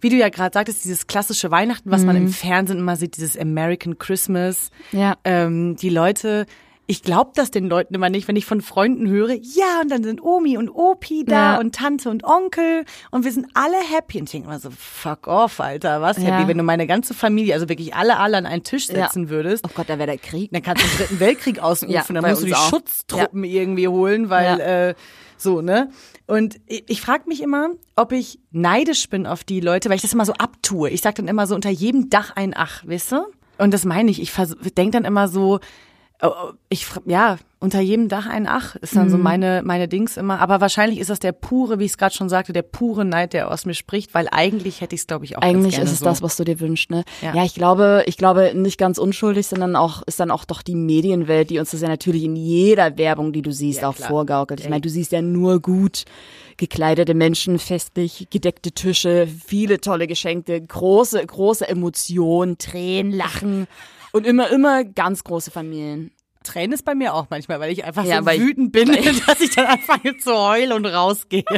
[0.00, 3.38] wie du ja gerade sagtest, dieses klassische Weihnachten, was man im Fernsehen immer sieht, dieses
[3.38, 5.16] American Christmas, Ja.
[5.24, 6.46] ähm, die Leute,
[6.86, 10.02] ich glaube das den Leuten immer nicht, wenn ich von Freunden höre, ja, und dann
[10.02, 11.58] sind Omi und Opi da Ja.
[11.60, 14.18] und Tante und Onkel und wir sind alle happy.
[14.18, 16.24] Und ich denke immer so, fuck off, Alter, was Ja.
[16.24, 16.48] happy?
[16.48, 19.04] Wenn du meine ganze Familie, also wirklich alle, alle an einen Tisch Ja.
[19.04, 20.50] setzen würdest, Oh Gott, da wäre der Krieg.
[20.52, 22.70] dann kannst du den dritten Weltkrieg ausrufen, Ja, dann musst du die auch.
[22.70, 24.88] Schutztruppen irgendwie holen, weil Ja.
[24.88, 24.94] äh,
[25.40, 25.90] so, ne?
[26.26, 30.02] Und ich, ich frage mich immer, ob ich neidisch bin auf die Leute, weil ich
[30.02, 30.90] das immer so abtue.
[30.90, 33.26] Ich sag dann immer so unter jedem Dach ein Ach, du?
[33.58, 34.20] Und das meine ich.
[34.20, 34.32] Ich
[34.74, 35.60] denke dann immer so,
[36.68, 39.22] ich fra- ja, unter jedem Dach ein Ach ist dann so Mhm.
[39.22, 40.40] meine meine Dings immer.
[40.40, 43.32] Aber wahrscheinlich ist das der pure, wie ich es gerade schon sagte, der pure Neid,
[43.32, 45.98] der aus mir spricht, weil eigentlich hätte ich es glaube ich auch Eigentlich ist es
[46.00, 46.04] so.
[46.04, 47.04] das, was du dir wünschst, ne?
[47.22, 47.34] Ja.
[47.34, 47.44] Ja.
[47.44, 51.50] ich glaube, ich glaube nicht ganz unschuldig, sondern auch ist dann auch doch die Medienwelt,
[51.50, 54.08] die uns das ja natürlich in jeder Werbung, die du siehst, Ja, auch klar.
[54.08, 54.60] vorgaukelt.
[54.60, 56.04] Ich meine, du siehst ja nur gut
[56.56, 63.66] gekleidete Menschen, festlich gedeckte Tische, viele tolle Geschenke, große, große Emotionen, Tränen, Lachen
[64.12, 66.12] und immer, immer ganz große Familien.
[66.42, 68.88] Tränen ist bei mir auch manchmal, weil ich einfach Ja, so weil ich- wütend bin,
[69.26, 71.44] dass ich dann anfange zu heulen und rausgehe.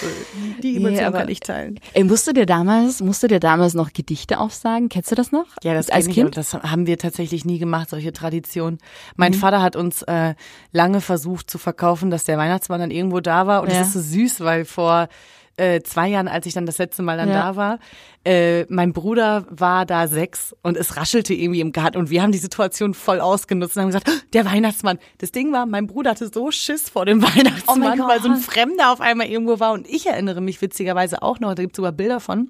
[0.00, 0.06] So,
[0.62, 1.78] Die Emotion Nee, aber- kann ich teilen.
[1.92, 4.88] Ey, musst du dir damals, musst du dir damals noch Gedichte aufsagen?
[4.88, 5.46] Kennst du das noch?
[5.62, 6.26] Ja, das als ich, Kind?
[6.26, 8.78] aber Das haben wir tatsächlich nie gemacht, solche Traditionen.
[9.16, 10.34] Mein Vater hat uns äh,
[10.72, 13.62] lange versucht zu verkaufen, dass der Weihnachtsmann dann irgendwo da war.
[13.62, 13.78] Und Ja.
[13.78, 15.08] das ist so süß, weil vor
[15.58, 17.34] äh, zwei Jahren, als ich dann das letzte Mal dann Ja.
[17.52, 17.78] da war,
[18.24, 22.32] äh, mein Bruder war da sechs und es raschelte irgendwie im Garten und wir haben
[22.32, 24.98] die Situation voll ausgenutzt und haben gesagt, "Oh, der Weihnachtsmann.
[25.18, 28.36] Das Ding war, mein Bruder hatte so Schiss vor dem Weihnachtsmann, weil so ein.
[28.36, 31.92] Fremder auf einmal irgendwo war und ich erinnere mich witzigerweise auch noch, da gibt's sogar
[31.92, 32.48] Bilder von.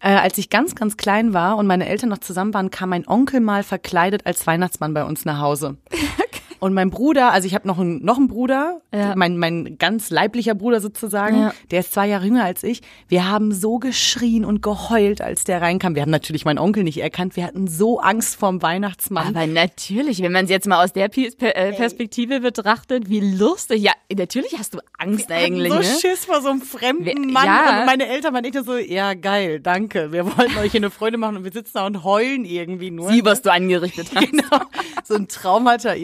[0.00, 3.08] Äh, als ich ganz, ganz klein war und meine Eltern noch zusammen waren, kam mein
[3.08, 5.76] Onkel mal verkleidet als Weihnachtsmann bei uns nach Hause.
[6.60, 9.14] Und mein Bruder, also ich habe noch einen, noch einen Bruder, Ja.
[9.16, 11.54] mein, mein ganz leiblicher Bruder sozusagen, Ja.
[11.70, 12.80] der ist zwei Jahre jünger als ich.
[13.08, 15.94] Wir haben so geschrien und geheult, als der reinkam.
[15.94, 17.36] Wir haben natürlich meinen Onkel nicht erkannt.
[17.36, 19.28] Wir hatten so Angst vorm Weihnachtsmann.
[19.36, 23.82] Aber natürlich, wenn man es jetzt mal aus der äh, Perspektive betrachtet, wie lustig.
[23.82, 25.84] Ja, natürlich hast du Angst eigentlich, so ne?
[25.84, 27.46] Schiss vor so einem fremden Wir- Mann.
[27.46, 27.80] ja.
[27.80, 30.12] Und meine Eltern waren echt so, ja geil, danke.
[30.12, 33.08] Wir wollten euch hier eine Freude machen und wir sitzen da und heulen irgendwie nur.
[33.10, 34.30] Sieh, was du angerichtet hast.
[34.30, 34.62] genau.
[35.04, 35.96] So ein Traum hat er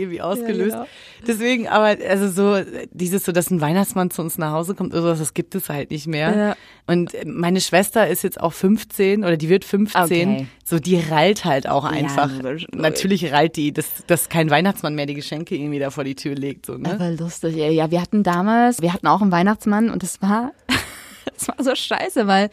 [0.48, 0.76] irgendwie ausgelöst.
[0.76, 1.26] genau.
[1.26, 5.02] Deswegen, aber also so dieses so, dass ein Weihnachtsmann zu uns nach Hause kommt oder
[5.02, 6.36] sowas, das gibt es halt nicht mehr.
[6.36, 6.56] Ja.
[6.86, 10.02] Und äh, meine Schwester ist jetzt auch 15 oder die wird 15.
[10.02, 10.46] Okay.
[10.64, 12.30] So die rallt halt auch einfach.
[12.30, 12.66] logisch.
[12.72, 16.34] Natürlich rallt die, dass, dass kein Weihnachtsmann mehr die Geschenke irgendwie da vor die Tür
[16.34, 16.66] legt.
[16.66, 16.92] So, ne?
[16.92, 17.72] Aber lustig, ey.
[17.72, 20.52] ja, wir hatten damals, wir hatten auch einen Weihnachtsmann und es war,
[21.36, 22.50] es war so scheiße, weil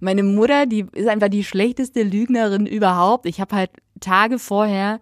[0.00, 3.26] meine Mutter, die ist einfach die schlechteste Lügnerin überhaupt.
[3.26, 5.00] Ich habe halt Tage vorher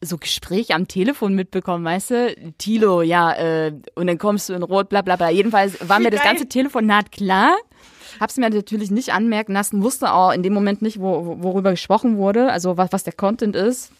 [0.00, 2.34] so Gespräch am Telefon mitbekommen, weißt du?
[2.58, 5.28] Tilo, ja, äh, und dann kommst du in Rot, bla bla bla.
[5.30, 7.56] Jedenfalls war mir das ganze Telefonat klar.
[8.20, 11.70] Hab's mir natürlich nicht anmerken lassen, wusste auch in dem Moment nicht, wo, wo- worüber
[11.72, 13.92] gesprochen wurde, also was, was der Content ist.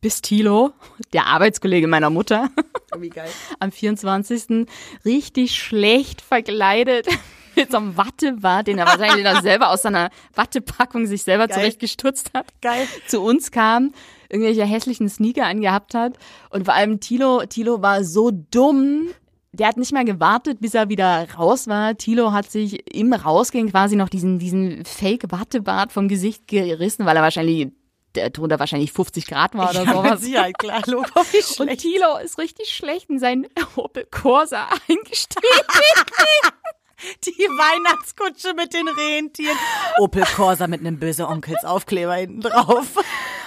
[0.00, 0.72] Bis Tilo,
[1.12, 2.50] der Arbeitskollege meiner Mutter,
[2.96, 3.28] Wie geil.
[3.60, 4.66] am 24.
[5.04, 7.06] richtig schlecht verkleidet
[7.56, 11.58] mit so einem Wattebart, den er wahrscheinlich dann selber aus seiner Wattepackung sich selber Geil.
[11.58, 12.86] zurechtgestutzt hat Geil.
[13.08, 13.92] zu uns kam,
[14.30, 16.18] irgendwelche hässlichen Sneaker angehabt hat.
[16.50, 19.08] Und vor allem Tilo, Tilo war so dumm.
[19.52, 21.96] Der hat nicht mal gewartet, bis er wieder raus war.
[21.96, 27.22] Tilo hat sich im Rausgehen quasi noch diesen, diesen Fake-Wattebart vom Gesicht gerissen, weil er
[27.22, 27.72] wahrscheinlich,
[28.14, 30.20] der drunter wahrscheinlich 50 Grad war oder Ja, sowas.
[30.20, 31.80] Sicherheit, klar, Logo, wie Und schlecht.
[31.80, 35.42] Tilo ist richtig schlecht in seinen Opel Corsa eingestiegen.
[37.24, 39.56] Die Weihnachtskutsche mit den Rentieren.
[39.98, 42.96] Opel Corsa mit einem böse Onkels Aufkleber hinten drauf.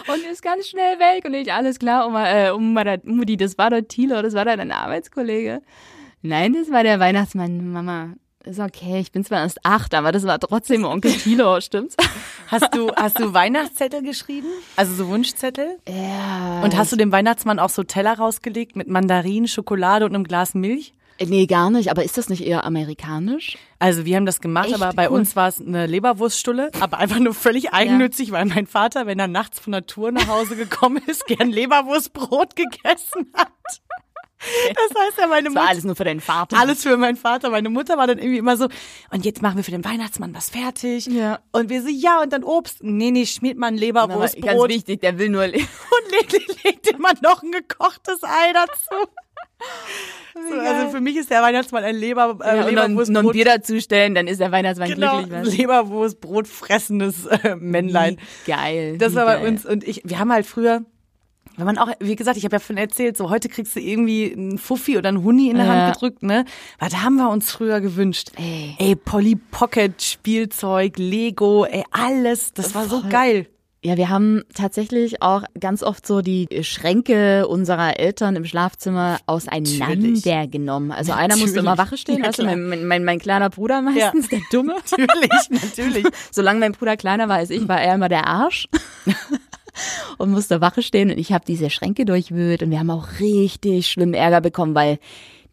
[0.08, 1.26] und ist ganz schnell weg.
[1.26, 4.56] Und ich, alles klar, Oma, äh, Oma, Mutti, das war doch Thilo, das war doch
[4.56, 5.62] dein Arbeitskollege.
[6.22, 8.14] Nein, das war der Weihnachtsmann, Mama.
[8.46, 11.96] Ist okay, ich bin zwar erst acht, aber das war trotzdem Onkel Thilo, stimmt's?
[12.48, 14.48] Hast du, hast du Weihnachtszettel geschrieben?
[14.76, 15.80] Also so Wunschzettel?
[15.88, 16.62] Ja.
[16.62, 20.56] Und hast du dem Weihnachtsmann auch so Teller rausgelegt mit Mandarinen, Schokolade und einem Glas
[20.56, 20.94] Milch?
[21.22, 23.58] Nee, gar nicht, aber ist das nicht eher amerikanisch?
[23.80, 24.76] Also wir haben das gemacht, Echt?
[24.82, 25.20] aber bei Cool.
[25.20, 29.28] uns war es eine Leberwurststulle, aber einfach nur völlig eigennützig, weil mein Vater, wenn er
[29.28, 33.52] nachts von der Tour nach Hause gekommen ist, gern Leberwurstbrot gegessen hat.
[34.76, 36.58] Das heißt ja, meine Das war Mutter alles nur für deinen Vater.
[36.60, 37.50] alles für meinen Vater.
[37.50, 38.68] Meine Mutter war dann irgendwie immer so,
[39.12, 41.06] und jetzt machen wir für den Weihnachtsmann was fertig.
[41.06, 41.40] Ja.
[41.54, 42.84] Und wir so, ja, und dann Obst.
[42.84, 45.44] Nee, nee, schmiert ein Aber ganz Leberwurstbrot wichtig, der will nur.
[45.46, 49.08] und legt, legt immer noch ein gekochtes Ei dazu.
[50.34, 53.32] So, also für mich ist der Weihnachtsmann ein Leber, äh, Ja, und noch, ein.
[53.32, 55.40] Bier dazustellen, dann ist der Weihnachtsmann Genau, glücklich.
[55.42, 55.58] weißt du?
[55.58, 58.18] Leberwurstbrot fressendes äh, Männlein.
[58.46, 58.98] Wie Geil.
[58.98, 59.48] Das war bei geil.
[59.48, 60.82] uns und ich, wir haben halt früher,
[61.56, 64.34] wenn man auch, wie gesagt, ich habe ja von erzählt, so heute kriegst du irgendwie
[64.34, 65.74] einen Fuffi oder einen Huni in der Ja.
[65.86, 66.46] Hand gedrückt, ne?
[66.80, 68.32] Was haben wir uns früher gewünscht?
[68.38, 68.76] Ey.
[68.80, 73.46] ey Polly Pocket Spielzeug, Lego, ey alles, das war so geil.
[73.86, 80.48] Ja, wir haben tatsächlich auch ganz oft so die Schränke unserer Eltern im Schlafzimmer auseinander
[80.48, 80.92] genommen.
[80.92, 81.78] Also einer musste immer.
[81.78, 84.76] Wache stehen, Ja, also mein, mein, mein, mein kleiner Bruder meistens, der Dumme.
[84.98, 86.06] Natürlich, natürlich.
[86.32, 88.70] Solange mein Bruder kleiner war als ich, war er immer der Arsch.
[90.18, 93.88] und musste Wache stehen und ich habe diese Schränke durchwühlt und wir haben auch richtig
[93.88, 95.00] schlimm Ärger bekommen, weil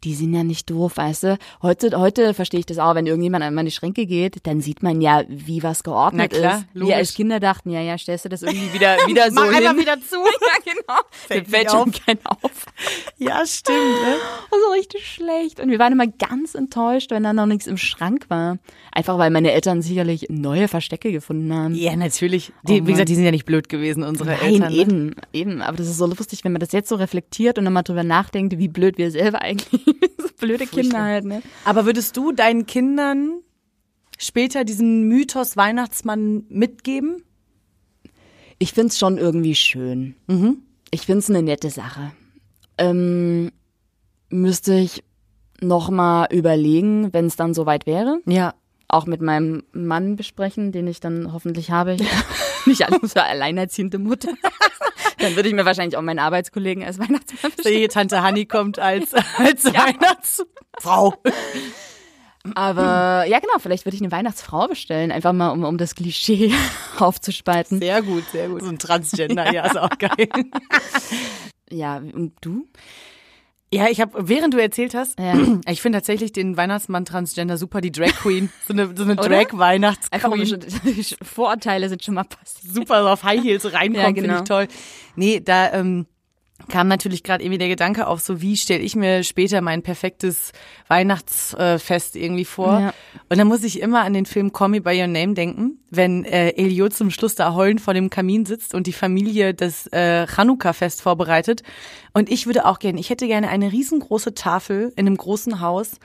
[0.04, 1.38] die sind ja nicht doof, weißt du.
[1.62, 5.00] Heute, heute verstehe ich das auch, wenn irgendjemand an meine Schränke geht, dann sieht man
[5.00, 6.66] ja, wie was geordnet Na klar, ist.
[6.74, 6.88] logisch.
[6.88, 9.54] Wir als Kinder dachten, ja, ja, stellst du das irgendwie wieder, wieder so Mach hin.
[9.66, 10.16] einfach wieder zu.
[10.16, 11.00] ja, genau.
[11.10, 12.66] Fällt fällt schon kein auf.
[13.18, 14.14] Ja, stimmt, ne?
[14.50, 15.60] Also richtig schlecht.
[15.60, 18.58] Und wir waren immer ganz enttäuscht, wenn da noch nichts im Schrank war.
[18.92, 21.74] Einfach weil meine Eltern sicherlich neue Verstecke gefunden haben.
[21.74, 22.52] Ja, natürlich.
[22.64, 22.86] Oh Die, wie Mann.
[22.92, 24.72] gesagt, die sind ja nicht blöd gewesen, unsere Nein, Eltern.
[24.72, 24.78] Ne?
[24.78, 25.62] eben, eben.
[25.62, 28.58] Aber das ist so lustig, wenn man das jetzt so reflektiert und nochmal drüber nachdenkt,
[28.58, 29.82] wie blöd wir selber eigentlich,
[30.18, 31.42] so blöde Kinder halt, ne?
[31.64, 33.40] Aber würdest du deinen Kindern
[34.18, 37.22] später diesen Mythos Weihnachtsmann mitgeben?
[38.58, 40.14] Ich find's schon irgendwie schön.
[40.26, 40.58] Mhm.
[40.90, 42.12] Ich find's eine nette Sache.
[42.76, 43.52] Ähm,
[44.28, 45.02] müsste ich
[45.60, 48.20] nochmal überlegen, wenn es dann soweit wäre.
[48.26, 48.54] Ja.
[48.88, 51.96] Auch mit meinem Mann besprechen, den ich dann hoffentlich habe.
[52.66, 54.32] Nicht alle so alleinerziehende Mutter.
[55.20, 57.80] dann würde ich mir wahrscheinlich auch meinen Arbeitskollegen als Weihnachtsmann bestellen.
[57.80, 61.14] Die Tante Hanni kommt als, als Weihnachtsfrau.
[62.54, 66.54] Aber ja, genau, vielleicht würde ich eine Weihnachtsfrau bestellen, einfach mal, um, um das Klischee
[66.98, 67.80] aufzuspalten.
[67.80, 68.62] Sehr gut, sehr gut.
[68.62, 70.28] So ein Transgender, ja, ist auch geil.
[71.70, 72.66] Ja, und du?
[73.72, 75.34] Ja, ich habe, während du erzählt hast, Ja.
[75.68, 78.50] ich finde tatsächlich den Weihnachtsmann Transgender super, die Drag Queen.
[78.66, 79.28] So eine, so eine Oder?
[79.28, 80.12] Drag-Weihnachtsqueen.
[80.12, 80.40] Einfach um
[81.22, 82.74] Vorurteile sind schon mal passiert.
[82.74, 84.20] super so auf High Heels reinkommt, Ja, genau.
[84.28, 84.68] finde ich toll.
[85.14, 86.06] Nee, da ähm,
[86.70, 90.52] kam natürlich gerade irgendwie der Gedanke auf, so wie stelle ich mir später mein perfektes
[90.88, 92.80] Weihnachtsfest irgendwie vor.
[92.80, 92.94] Ja.
[93.28, 96.24] Und dann muss ich immer an den Film Call Me By Your Name denken, wenn
[96.24, 100.26] äh, Elio zum Schluss da heulend vor dem Kamin sitzt und die Familie das äh,
[100.26, 101.62] Chanukka-Fest vorbereitet.
[102.14, 105.98] Und ich würde auch gerne, ich hätte gerne eine riesengroße Tafel in einem großen Haus,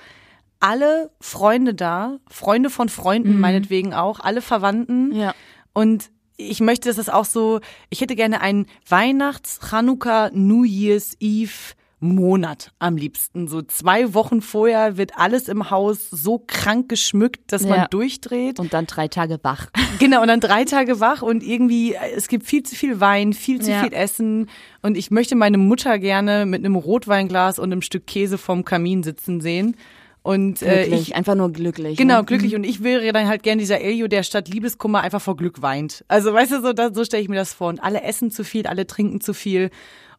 [0.60, 3.40] alle Freunde da, Freunde von Freunden mhm.
[3.40, 5.14] meinetwegen auch, alle Verwandten.
[5.14, 5.36] Ja.
[5.74, 11.16] Und ich möchte, dass es auch so, ich hätte gerne einen Weihnachts-, Chanukka, New Year's
[11.20, 13.48] Eve Monat am liebsten.
[13.48, 18.60] So zwei Wochen vorher wird alles im Haus so krank geschmückt, dass man durchdreht.
[18.60, 19.68] Und dann drei Tage wach.
[19.98, 23.62] Genau, und dann drei Tage wach und irgendwie, es gibt viel zu viel Wein, viel
[23.62, 23.82] zu ja.
[23.82, 24.50] viel Essen.
[24.82, 29.04] Und ich möchte meine Mutter gerne mit einem Rotweinglas und einem Stück Käse vorm Kamin
[29.04, 29.78] sitzen sehen.
[30.26, 31.98] Und äh, ich einfach nur glücklich.
[31.98, 32.26] Genau, ne?
[32.26, 32.54] glücklich.
[32.54, 32.58] Mhm.
[32.58, 36.04] Und ich wäre dann halt gern dieser Elio, der statt Liebeskummer einfach vor Glück weint.
[36.08, 37.68] Also weißt du, so, da, so stelle ich mir das vor.
[37.68, 39.70] Und alle essen zu viel, alle trinken zu viel.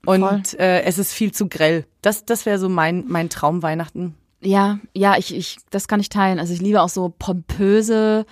[0.05, 1.87] Und äh, es ist viel zu grell.
[2.03, 4.14] Das, das wäre so mein, mein Traum Weihnachten.
[4.40, 6.38] Ja, ja, ich, ich, das kann ich teilen.
[6.38, 8.27] Also ich liebe auch so pompöse,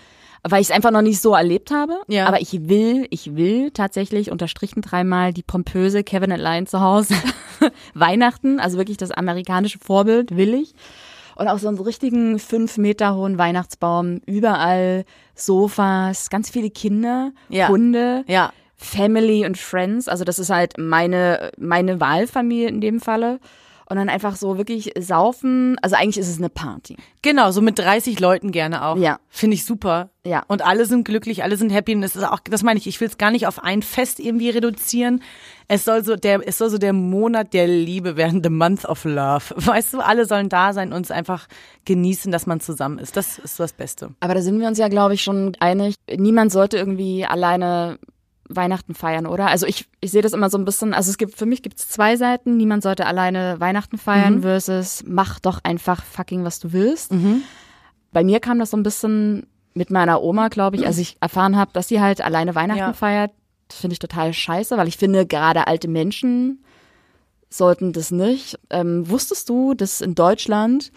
[0.44, 1.94] weil ich es einfach noch nicht so erlebt habe.
[2.06, 2.28] Ja.
[2.28, 7.16] Aber ich will, ich will tatsächlich unterstrichen dreimal die pompöse Kevin Allein zu Hause
[7.94, 8.60] Weihnachten.
[8.60, 10.76] Also wirklich das amerikanische Vorbild will ich.
[11.36, 17.68] Und auch so einen richtigen fünf Meter hohen Weihnachtsbaum, überall Sofas, ganz viele Kinder, ja.
[17.68, 18.24] Hunde.
[18.26, 18.52] Ja.
[18.76, 23.38] Family und Friends, also das ist halt meine, meine Wahlfamilie in dem Falle
[23.86, 25.76] und dann einfach so wirklich saufen.
[25.82, 26.96] Also eigentlich ist es eine Party.
[27.22, 28.96] Genau, so mit 30 Leuten gerne auch.
[28.96, 29.18] Ja.
[29.28, 30.10] Finde ich super.
[30.24, 30.42] Ja.
[30.48, 33.00] Und alle sind glücklich, alle sind happy und es ist auch, das meine ich, ich
[33.00, 35.22] will es gar nicht auf ein Fest irgendwie reduzieren.
[35.68, 39.04] Es soll so der, es soll so der Monat der Liebe werden, the month of
[39.04, 39.44] love.
[39.56, 41.46] Weißt du, alle sollen da sein und es einfach
[41.84, 43.16] genießen, dass man zusammen ist.
[43.16, 44.14] Das ist das Beste.
[44.20, 45.94] Aber da sind wir uns ja, glaube ich, schon einig.
[46.10, 47.98] Niemand sollte irgendwie alleine
[48.48, 49.48] Weihnachten feiern, oder?
[49.48, 51.78] Also ich, ich sehe das immer so ein bisschen, also es gibt, für mich gibt
[51.78, 54.42] es zwei Seiten, niemand sollte alleine Weihnachten feiern mhm.
[54.42, 57.12] versus mach doch einfach fucking, was du willst.
[57.12, 57.42] Mhm.
[58.12, 61.56] Bei mir kam das so ein bisschen mit meiner Oma, glaube ich, als ich erfahren
[61.56, 62.92] habe, dass sie halt alleine Weihnachten ja.
[62.92, 63.32] feiert.
[63.68, 66.64] Das finde ich total scheiße, weil ich finde, gerade alte Menschen
[67.48, 68.58] sollten das nicht.
[68.70, 70.92] Ähm, wusstest du, dass in Deutschland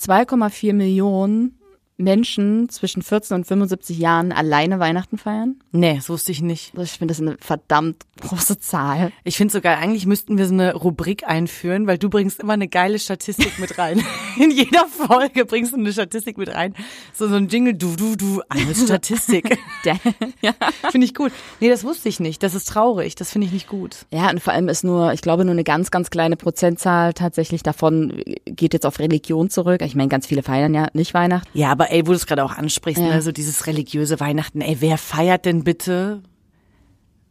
[0.00, 1.58] 2,4 Millionen
[1.96, 5.60] Menschen zwischen 14 und 75 Jahren alleine Weihnachten feiern?
[5.70, 6.72] Nee, das wusste ich nicht.
[6.72, 9.12] Also ich finde das eine verdammt große Zahl.
[9.22, 12.68] Ich finde sogar, eigentlich müssten wir so eine Rubrik einführen, weil du bringst immer eine
[12.68, 14.04] geile Statistik mit rein.
[14.36, 16.74] In jeder Folge bringst du eine Statistik mit rein.
[17.12, 19.58] So, so ein Jingle, du, du, du, eine Statistik.
[19.84, 20.54] ja.
[20.90, 21.30] Finde ich gut.
[21.60, 22.42] Nee, das wusste ich nicht.
[22.42, 23.14] Das ist traurig.
[23.14, 24.06] Das finde ich nicht gut.
[24.10, 27.62] Ja, und vor allem ist nur, ich glaube, nur eine ganz, ganz kleine Prozentzahl tatsächlich
[27.62, 29.82] davon geht jetzt auf Religion zurück.
[29.82, 31.48] Ich meine, ganz viele feiern ja nicht Weihnachten.
[31.56, 33.14] Ja, aber ey, wo du es gerade auch ansprichst, ja.
[33.14, 36.22] ne, so dieses religiöse Weihnachten, ey, wer feiert denn bitte?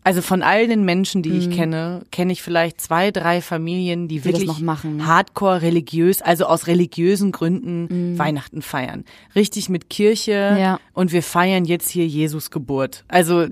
[0.03, 1.39] Also von all den Menschen, die mhm.
[1.39, 5.07] ich kenne, kenne ich vielleicht zwei, drei Familien, die, die wirklich machen, ne?
[5.07, 8.19] hardcore religiös, also aus religiösen Gründen mhm.
[8.19, 9.05] Weihnachten feiern.
[9.33, 10.79] Richtig mit Kirche ja.
[10.91, 13.05] und wir feiern jetzt hier Jesus Geburt.
[13.07, 13.47] Also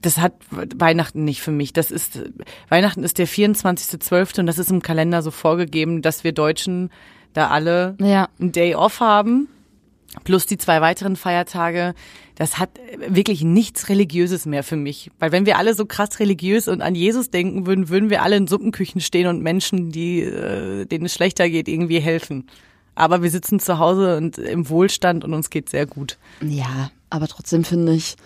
[0.00, 1.74] das hat Weihnachten nicht für mich.
[1.74, 2.20] Das ist
[2.70, 4.40] Weihnachten ist der 24.12.
[4.40, 6.88] und das ist im Kalender so vorgegeben, dass wir Deutschen
[7.34, 8.28] da alle ja.
[8.40, 9.48] einen Day off haben
[10.22, 11.94] plus die zwei weiteren Feiertage,
[12.36, 12.70] das hat
[13.08, 15.10] wirklich nichts Religiöses mehr für mich.
[15.18, 18.36] Weil wenn wir alle so krass religiös und an Jesus denken würden, würden wir alle
[18.36, 22.46] in Suppenküchen stehen und Menschen, die, äh, denen es schlechter geht, irgendwie helfen.
[22.94, 26.18] Aber wir sitzen zu Hause und im Wohlstand und uns geht sehr gut.
[26.40, 28.16] Ja, aber trotzdem finde ich,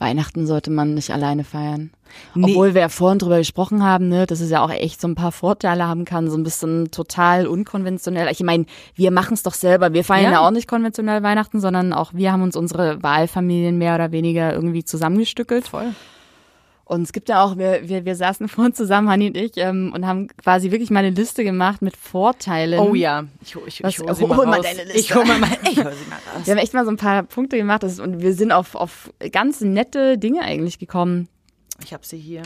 [0.00, 1.90] Weihnachten sollte man nicht alleine feiern.
[2.34, 2.50] Nee.
[2.50, 5.14] Obwohl wir ja vorhin drüber gesprochen haben, ne, dass es ja auch echt so ein
[5.14, 8.28] paar Vorteile haben kann, so ein bisschen total unkonventionell.
[8.32, 9.92] Ich meine, wir machen es doch selber.
[9.92, 10.32] Wir feiern ja.
[10.32, 10.40] ja.
[10.40, 14.84] auch nicht konventionell Weihnachten, sondern auch wir haben uns unsere Wahlfamilien mehr oder weniger irgendwie
[14.84, 15.68] zusammengestückelt.
[15.68, 15.94] Voll.
[16.90, 19.92] Und es gibt ja auch, wir, wir, wir saßen vorhin zusammen, Hanni und ich, ähm,
[19.94, 22.80] und haben quasi wirklich mal eine Liste gemacht mit Vorteilen.
[22.80, 24.98] Oh ja, ich, ich, ich hol, sie mal, deine Liste.
[24.98, 26.46] Ich hol mal, mal, ich hol sie mal raus.
[26.46, 29.12] Wir haben echt mal so ein paar Punkte gemacht das, und wir sind auf, auf
[29.30, 31.28] ganz nette Dinge eigentlich gekommen.
[31.84, 32.42] Ich habe sie hier.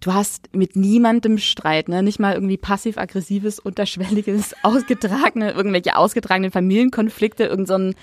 [0.00, 2.02] Du hast mit niemandem Streit, ne?
[2.02, 7.94] Nicht mal irgendwie passiv-aggressives, unterschwelliges, ausgetragene, irgendwelche ausgetragenen Familienkonflikte, irgend so ein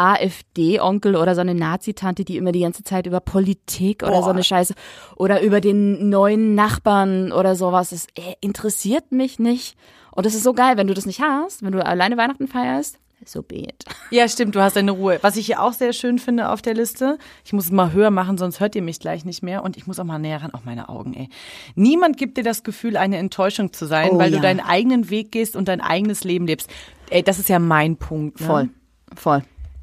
[0.00, 4.24] AfD-Onkel oder so eine Nazi-Tante, die immer die ganze Zeit über Politik oder Boah.
[4.24, 4.74] so eine Scheiße
[5.16, 7.90] oder über den neuen Nachbarn oder sowas.
[7.90, 9.76] Das äh, interessiert mich nicht.
[10.12, 12.98] Und das ist so geil, wenn du das nicht hast, wenn du alleine Weihnachten feierst.
[13.26, 13.84] So be it.
[14.10, 15.18] Ja, stimmt, du hast deine Ruhe.
[15.20, 18.10] Was ich hier auch sehr schön finde auf der Liste, ich muss es mal höher
[18.10, 19.62] machen, sonst hört ihr mich gleich nicht mehr.
[19.62, 21.28] Und ich muss auch mal näher ran, auch meine Augen, ey.
[21.74, 24.38] Niemand gibt dir das Gefühl, eine Enttäuschung zu sein, oh, weil ja.
[24.38, 26.70] du deinen eigenen Weg gehst und dein eigenes Leben lebst.
[27.10, 28.40] Ey, das ist ja mein Punkt.
[28.40, 28.46] Ne?
[28.46, 28.68] Voll,
[29.14, 29.42] voll.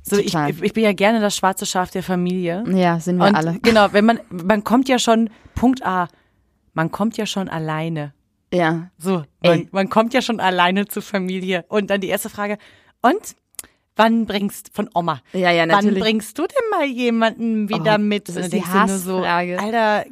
[0.10, 2.64] So, ich, ich bin ja gerne das schwarze Schaf der Familie.
[2.72, 3.60] Ja, sind wir und alle.
[3.62, 6.08] Genau, wenn man, man kommt ja schon, Punkt A,
[6.74, 8.14] man kommt ja schon alleine
[8.54, 8.90] Ja.
[8.98, 11.66] So, man, man kommt ja schon alleine zur Familie.
[11.68, 12.58] Und dann die erste Frage,
[13.02, 13.36] und?
[14.00, 15.22] Wann bringst von Oma?
[15.34, 16.04] Ja, ja, Wann natürlich.
[16.04, 18.30] bringst du denn mal jemanden wieder Oh, mit?
[18.30, 19.60] das ist die nur so, Hassfrage.
[19.60, 20.06] Alter,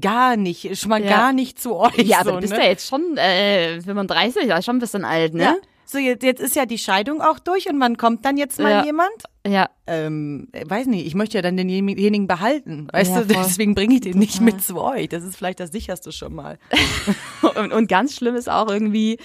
[0.00, 1.08] gar nicht, schon mal Ja.
[1.08, 1.96] gar nicht zu euch.
[1.98, 2.58] Ja, aber so, du bist ne?
[2.58, 5.42] ja jetzt schon äh, 35, ja schon ein bisschen alt, ne?
[5.44, 5.54] Ja.
[5.90, 8.70] So, jetzt, jetzt ist ja die Scheidung auch durch und wann kommt dann jetzt mal
[8.70, 8.84] Ja.
[8.84, 9.10] jemand?
[9.46, 9.70] Ja.
[9.86, 12.88] Ähm, äh, weiß nicht, ich möchte ja dann denjenigen behalten.
[12.92, 14.44] Weißt Ja, du, deswegen bringe ich den nicht Total.
[14.44, 15.08] mit zu euch.
[15.08, 16.58] Das ist vielleicht das sicherste schon mal.
[17.54, 19.18] Und, und ganz schlimm ist auch irgendwie,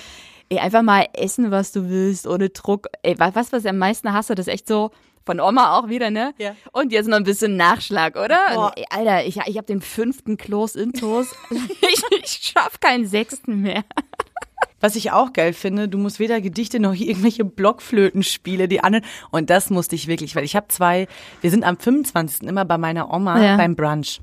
[0.49, 2.87] ey, einfach mal essen, was du willst, ohne Druck.
[3.01, 4.91] Ey, wa- was, was ich am meisten hasse, das ist echt so,
[5.25, 6.33] von Oma auch wieder, ne?
[6.37, 6.53] Ja.
[6.73, 8.39] Und jetzt noch ein bisschen Nachschlag, oder?
[8.67, 11.27] Und, ey, Alter, ich, ich habe den fünften Kloß intus.
[11.49, 13.83] ich, ich schaff keinen sechsten mehr.
[14.79, 19.05] Was ich auch geil finde, du musst weder Gedichte noch irgendwelche Blockflötenspiele, die anderen.
[19.31, 21.07] Und das musste ich wirklich, weil ich habe zwei,
[21.41, 22.47] wir sind am 25.
[22.47, 23.57] immer bei meiner Oma Ja.
[23.57, 24.19] beim Brunch.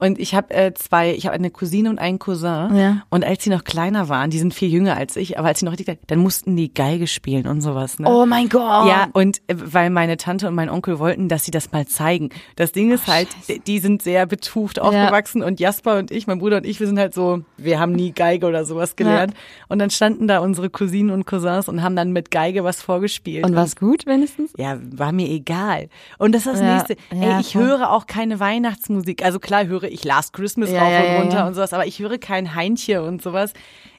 [0.00, 2.74] Und ich habe äh, zwei, ich habe eine Cousine und einen Cousin.
[2.76, 3.02] Ja.
[3.10, 5.66] Und als sie noch kleiner waren, die sind viel jünger als ich, aber als sie
[5.66, 7.98] noch richtig dann mussten die Geige spielen und sowas.
[7.98, 8.08] Ne?
[8.08, 8.88] Oh mein Gott.
[8.88, 12.30] Ja, und äh, weil meine Tante und mein Onkel wollten, dass sie das mal zeigen.
[12.56, 16.38] Das Ding ist halt, die- die sind sehr betucht aufgewachsen und Jasper und ich, mein
[16.38, 19.34] Bruder und ich, wir sind halt so, wir haben nie Geige oder sowas gelernt.
[19.68, 23.44] Und dann standen da unsere Cousinen und Cousins und haben dann mit Geige was vorgespielt.
[23.44, 24.52] Und war's gut wenigstens?
[24.56, 25.88] ja, war mir egal.
[26.18, 26.96] Und das ist das Ja, nächste.
[27.14, 27.64] ja, Ey, ich voll.
[27.64, 29.24] höre auch keine Weihnachtsmusik.
[29.24, 31.46] Also klar höre ich Last Christmas Ja, rauf ja, und runter ja.
[31.46, 33.52] und sowas, aber ich höre kein Heintje und sowas.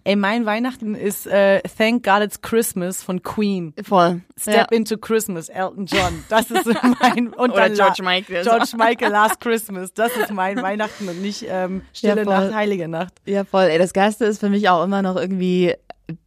[0.04, 3.74] Ey, mein Weihnachten ist äh, Thank God It's Christmas von Queen.
[3.84, 4.22] Voll.
[4.36, 6.24] Step into Christmas, Elton John.
[6.28, 6.66] Das ist
[7.02, 8.44] mein und Oder dann George Michael.
[8.44, 9.94] George Michael Last Christmas.
[9.94, 12.26] Das ist mein Weihnachten und nicht ähm, Stille.
[12.26, 13.14] Nacht, Heilige Nacht.
[13.26, 13.66] Ja, voll.
[13.66, 15.76] Ey, das Geilste ist für mich auch immer noch irgendwie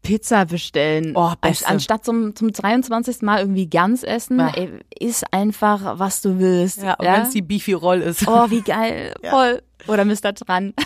[0.02, 1.12] Pizza bestellen.
[1.14, 1.66] Oh, Beste.
[1.68, 3.22] Anstatt zum, zum 23.
[3.22, 6.82] Mal irgendwie Gans essen, ey, iss einfach, was du willst.
[6.82, 8.26] Ja, und wenn es die Beefy Roll ist.
[8.26, 9.14] Oh, wie geil.
[9.30, 9.62] Voll.
[9.86, 10.34] Oder Mr.
[10.34, 10.74] Tran.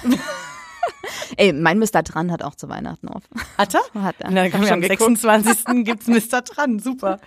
[1.37, 2.03] Ey, mein Mr.
[2.03, 3.23] Tran hat auch zu Weihnachten auf.
[3.57, 4.03] Hat er?
[4.03, 4.31] Hat er.
[4.31, 5.19] Na, dann kann am schon geguckt.
[5.19, 5.65] 26.
[5.85, 6.43] gibt's Mr.
[6.43, 6.79] dran.
[6.79, 7.21] Super.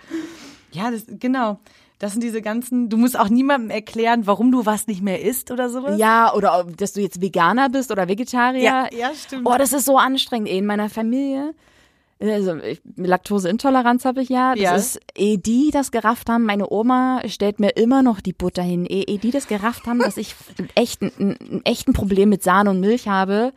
[0.72, 1.60] Ja, das, genau.
[2.02, 5.52] Das sind diese ganzen, du musst auch niemandem erklären, warum du was nicht mehr isst
[5.52, 6.00] oder sowas.
[6.00, 8.60] Ja, oder dass du jetzt Veganer bist oder Vegetarier.
[8.60, 9.46] ja, ja stimmt.
[9.46, 10.48] Oh, das ist so anstrengend.
[10.48, 11.54] In meiner Familie,
[12.20, 14.56] also ich, Laktoseintoleranz habe ich ja.
[14.56, 14.74] Das Ja.
[14.74, 18.84] ist, ehe die das gerafft haben, meine Oma stellt mir immer noch die Butter hin.
[18.84, 20.34] Ehe, ehe die das gerafft haben, dass ich
[20.74, 23.52] echt ein, ein, ein echt ein Problem mit Sahne und Milch habe,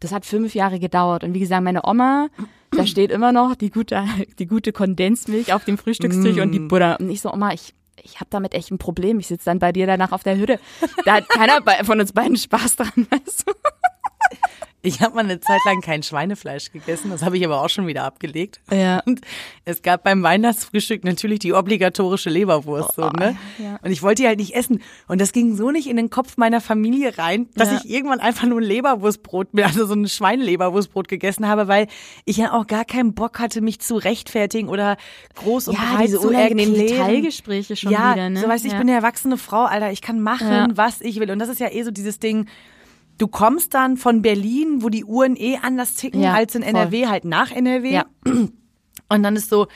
[0.00, 1.24] das hat fünf Jahre gedauert.
[1.24, 2.28] Und wie gesagt, meine Oma,
[2.70, 4.04] da steht immer noch die gute,
[4.38, 6.98] die gute Kondensmilch auf dem Frühstückstisch und die Butter.
[7.00, 9.18] Und ich so, Oma, ich, ich habe damit echt ein Problem.
[9.18, 10.58] Ich sitze dann bei dir danach auf der Hütte.
[11.04, 13.52] Da hat keiner von uns beiden Spaß dran, weißt du?
[14.80, 17.88] Ich habe mal eine Zeit lang kein Schweinefleisch gegessen, das habe ich aber auch schon
[17.88, 18.60] wieder abgelegt.
[18.70, 19.00] Ja.
[19.06, 19.20] Und
[19.64, 23.36] es gab beim Weihnachtsfrühstück natürlich die obligatorische Leberwurst, so, ne?
[23.58, 23.78] Oh, ja.
[23.82, 24.80] Und ich wollte die halt nicht essen.
[25.08, 27.80] Und das ging so nicht in den Kopf meiner Familie rein, dass Ja.
[27.82, 31.88] ich irgendwann einfach nur ein Leberwurstbrot, also so ein Schweineleberwurstbrot gegessen habe, weil
[32.24, 34.96] ich ja auch gar keinen Bock hatte, mich zu rechtfertigen oder
[35.34, 36.74] groß und Ja, breit diese zu unangenehmen.
[36.74, 38.40] Detailgespräche schon ja, wieder, ne?
[38.40, 41.30] so weißt du, ich bin eine erwachsene Frau, Alter, ich kann machen, was ich will.
[41.32, 42.46] Und das ist ja eh so dieses Ding,
[43.18, 46.70] du kommst dann von Berlin, wo die Uhren eh anders ticken Ja, als in voll.
[46.70, 47.90] NRW, halt nach NRW.
[47.92, 48.06] Ja.
[48.24, 49.66] Und dann ist so,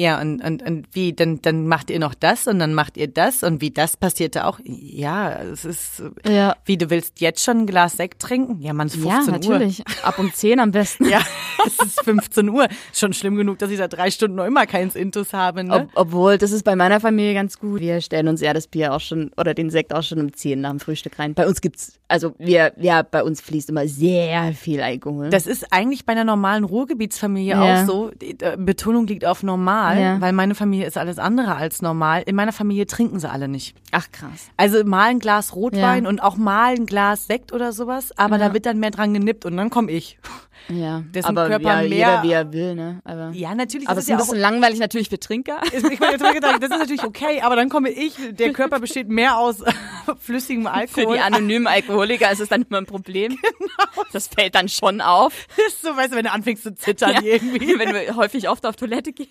[0.00, 3.08] ja, und, und, und wie, dann, dann macht ihr noch das und dann macht ihr
[3.08, 4.60] das und wie das passierte auch.
[4.64, 6.54] Ja, es ist, Ja.
[6.64, 8.62] wie du willst jetzt schon ein Glas Sekt trinken?
[8.62, 9.38] Ja, man, es ist Ja, 15 Uhr.
[9.58, 9.82] natürlich.
[10.04, 11.08] Ab um 10 am besten.
[11.08, 11.18] Ja,
[11.66, 12.68] es ist 15 Uhr.
[12.92, 15.74] Schon schlimm genug, dass ich seit drei Stunden noch immer keins Intus habe, ne?
[15.74, 17.80] Ob, obwohl, das ist bei meiner Familie ganz gut.
[17.80, 20.60] Wir stellen uns ja das Bier auch schon oder den Sekt auch schon um 10
[20.60, 21.34] nach dem Frühstück rein.
[21.34, 25.30] Bei uns gibt's, also wir, ja, bei uns fließt immer sehr viel Alkohol.
[25.30, 27.82] Das ist eigentlich bei einer normalen Ruhrgebietsfamilie Ja.
[27.82, 28.10] auch so.
[28.20, 30.20] Die äh, Betonung liegt auf normal, Ja.
[30.20, 32.22] weil meine Familie ist alles andere als normal.
[32.26, 33.76] In meiner Familie trinken sie alle nicht.
[33.92, 34.50] Ach krass.
[34.56, 36.08] Also mal ein Glas Rotwein Ja.
[36.08, 38.48] und auch mal ein Glas Sekt oder sowas, aber Ja.
[38.48, 40.18] da wird dann mehr dran genippt und dann komme ich.
[40.68, 43.00] Ja, Dessen aber Körper ja, mehr- jeder wie er will, ne?
[43.04, 43.88] Aber, Ja, natürlich.
[43.88, 45.60] aber das es ist ist ein ja bisschen langweilig natürlich für Trinker.
[45.72, 48.14] auch, ich meine, gedacht, das ist natürlich okay, aber dann komme ich.
[48.32, 49.62] Der Körper besteht mehr aus
[50.20, 51.14] flüssigem Für Alkohol.
[51.16, 53.38] die anonymen Alkoholiker ist es dann immer ein Problem.
[54.12, 57.20] Das fällt dann schon auf, ist so, weißt du, wenn du anfängst zu zittern Ja.
[57.22, 57.78] irgendwie.
[57.78, 59.30] wenn du häufig oft auf Toilette gehst.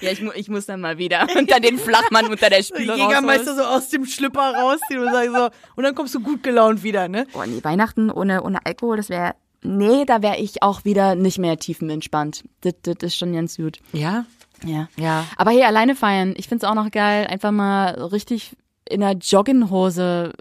[0.00, 3.54] ja, ich, mu ich muss dann mal wieder unter den Flachmann unter der Spüle Jägermeister
[3.54, 7.08] so aus dem Schlüpper rausziehen und sagen so, und dann kommst du gut gelaunt wieder,
[7.08, 7.26] ne?
[7.34, 11.38] Oh nee, Weihnachten ohne, ohne Alkohol, das wäre, nee, da wäre ich auch wieder nicht
[11.38, 12.44] mehr tiefenentspannt.
[12.62, 13.78] Das, das ist schon ganz gut.
[13.92, 14.24] Ja.
[14.64, 14.88] Ja.
[14.96, 15.24] Ja.
[15.36, 18.56] Aber hey, alleine feiern, ich find's auch noch geil, einfach mal richtig
[18.88, 20.32] in einer Jogginghose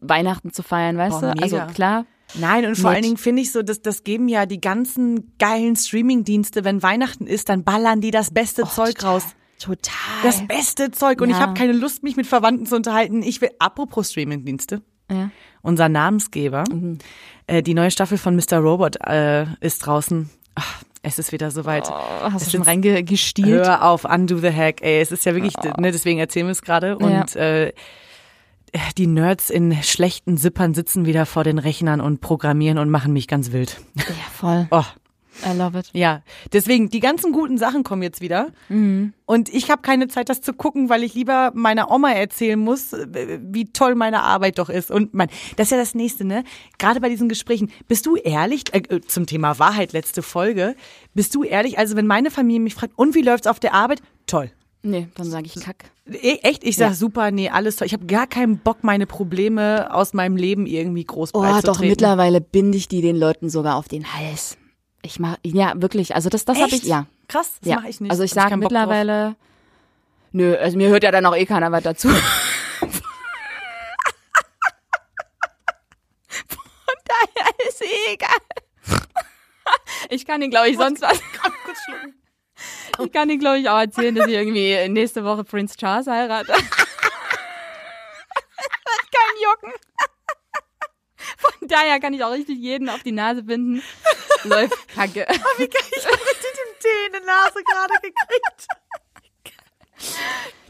[0.00, 1.42] Weihnachten zu feiern, weißt Boah, du?
[1.42, 1.66] Also mega.
[1.72, 2.06] klar.
[2.34, 2.96] Nein, und vor Nett.
[2.96, 7.26] allen Dingen finde ich so, dass das geben ja die ganzen geilen Streamingdienste, wenn Weihnachten
[7.26, 9.24] ist, dann ballern die das beste Zeug total, raus.
[9.58, 9.92] Total.
[10.22, 11.20] Das beste Zeug.
[11.20, 11.42] Und ich Ja.
[11.42, 13.22] habe keine Lust, mich mit Verwandten zu unterhalten.
[13.22, 14.82] Ich will, apropos Streamingdienste.
[15.10, 15.30] ja.
[15.64, 16.64] unser Namensgeber.
[16.72, 16.98] Mhm.
[17.52, 18.58] Äh, die neue Staffel von Mr.
[18.58, 20.30] Robot äh, ist draußen.
[20.54, 21.88] Ach, es ist wieder soweit.
[21.90, 21.92] Oh,
[22.22, 23.66] hast Es du schon reingestielt?
[23.66, 24.80] Hör auf, undo the hack.
[24.80, 26.96] Ey, es ist ja wirklich, ne, deswegen erzählen wir es gerade.
[26.96, 27.72] Und äh,
[28.96, 33.28] die Nerds in schlechten Zippern sitzen wieder vor den Rechnern und programmieren und machen mich
[33.28, 33.80] ganz wild.
[33.96, 34.66] Ja, voll.
[34.70, 34.84] Oh,
[35.46, 35.90] I love it.
[35.92, 36.22] ja.
[36.52, 38.48] Deswegen, die ganzen guten Sachen kommen jetzt wieder.
[38.68, 42.92] Und ich habe keine Zeit, das zu gucken, weil ich lieber meiner Oma erzählen muss,
[42.92, 44.90] äh, wie toll meine Arbeit doch ist.
[44.90, 46.44] Und man, das ist ja das Nächste, ne?
[46.78, 47.70] Gerade bei diesen Gesprächen.
[47.88, 50.74] Bist du ehrlich, äh, äh, zum Thema Wahrheit, letzte Folge,
[51.14, 51.78] bist du ehrlich?
[51.78, 54.02] Also wenn meine Familie mich fragt, und wie läuft's auf der Arbeit?
[54.26, 54.50] Toll.
[54.84, 55.84] Nee, dann sage ich Kack.
[56.10, 56.64] E- Echt?
[56.64, 56.94] Ich sag Ja.
[56.94, 57.86] super, nee, alles toll.
[57.86, 62.40] Ich habe gar keinen Bock, meine Probleme aus meinem Leben irgendwie groß Oh, doch, mittlerweile
[62.40, 64.56] binde ich die den Leuten sogar auf den Hals.
[65.02, 67.06] Ich mach, ja, wirklich, also das, das habe ich, ja.
[67.26, 67.76] Krass, das ja.
[67.76, 68.10] mache ich nicht.
[68.10, 68.70] Also ich sage Bock drauf.
[68.70, 69.34] mittlerweile,
[70.30, 72.08] nö, also mir hört ja dann auch eh keiner was dazu.
[72.08, 72.20] Von
[77.04, 78.38] daher ist eh egal.
[80.10, 81.20] Ich kann Ihnen, glaube ich, sonst was.
[83.02, 86.52] Ich kann Ihnen, glaube ich, auch erzählen, dass ich irgendwie nächste Woche Prince Charles heirate.
[88.84, 89.72] Das kein Jucken.
[91.58, 93.82] Von daher kann ich auch richtig jeden auf die Nase binden.
[94.44, 95.26] Läuft kacke.
[95.58, 98.66] Wie geil, ich habe richtig den Tee in die Nase gerade gekriegt.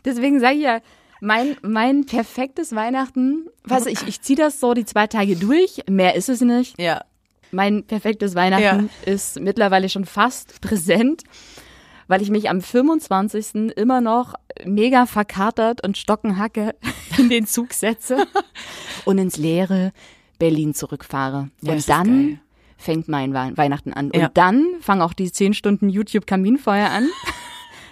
[0.04, 0.80] Deswegen sage ich ja,
[1.20, 6.16] mein, mein perfektes Weihnachten, was ich, ich ziehe das so die zwei Tage durch, mehr
[6.16, 6.80] ist es nicht.
[6.80, 7.04] Ja.
[7.52, 11.22] Mein perfektes Weihnachten ist mittlerweile schon fast präsent,
[12.08, 13.76] weil ich mich am 25.
[13.76, 16.74] immer noch mega verkatert und stockenhacke
[17.18, 18.26] in den Zug setze
[19.04, 19.92] und ins leere
[20.42, 21.50] Berlin zurückfahre.
[21.60, 22.40] Ja, und dann geil.
[22.76, 24.10] fängt mein Wei- Weihnachten an.
[24.12, 24.26] Ja.
[24.26, 27.08] Und dann fangen auch die 10 Stunden YouTube-Kaminfeuer an.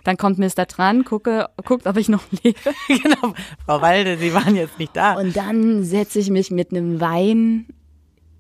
[0.03, 0.65] Dann kommt Mr.
[0.67, 2.59] dran, gucke, guckt, ob ich noch lebe.
[2.89, 3.35] genau.
[3.67, 5.13] Frau Walde, Sie waren jetzt nicht da.
[5.19, 7.67] Und dann setze ich mich mit einem Wein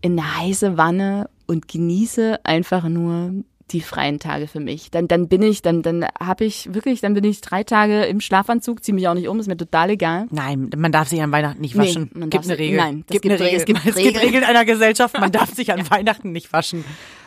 [0.01, 4.91] in eine heiße Wanne und genieße einfach nur die freien Tage für mich.
[4.91, 8.21] Dann, dann bin ich, dann, dann habe ich wirklich, dann bin ich drei Tage im
[8.21, 10.27] Schlafanzug, ziehe mich auch nicht um, ist mir total egal.
[10.31, 12.11] Nein, man darf sich an Weihnachten nicht Nee, waschen.
[12.15, 12.77] man gibt darf eine Regel.
[12.79, 13.45] nein, das gibt, gibt eine.
[13.45, 13.59] Regel.
[13.61, 14.25] Es gibt Es gibt Regeln.
[14.25, 16.85] Regeln einer Gesellschaft, man darf sich an Weihnachten nicht waschen.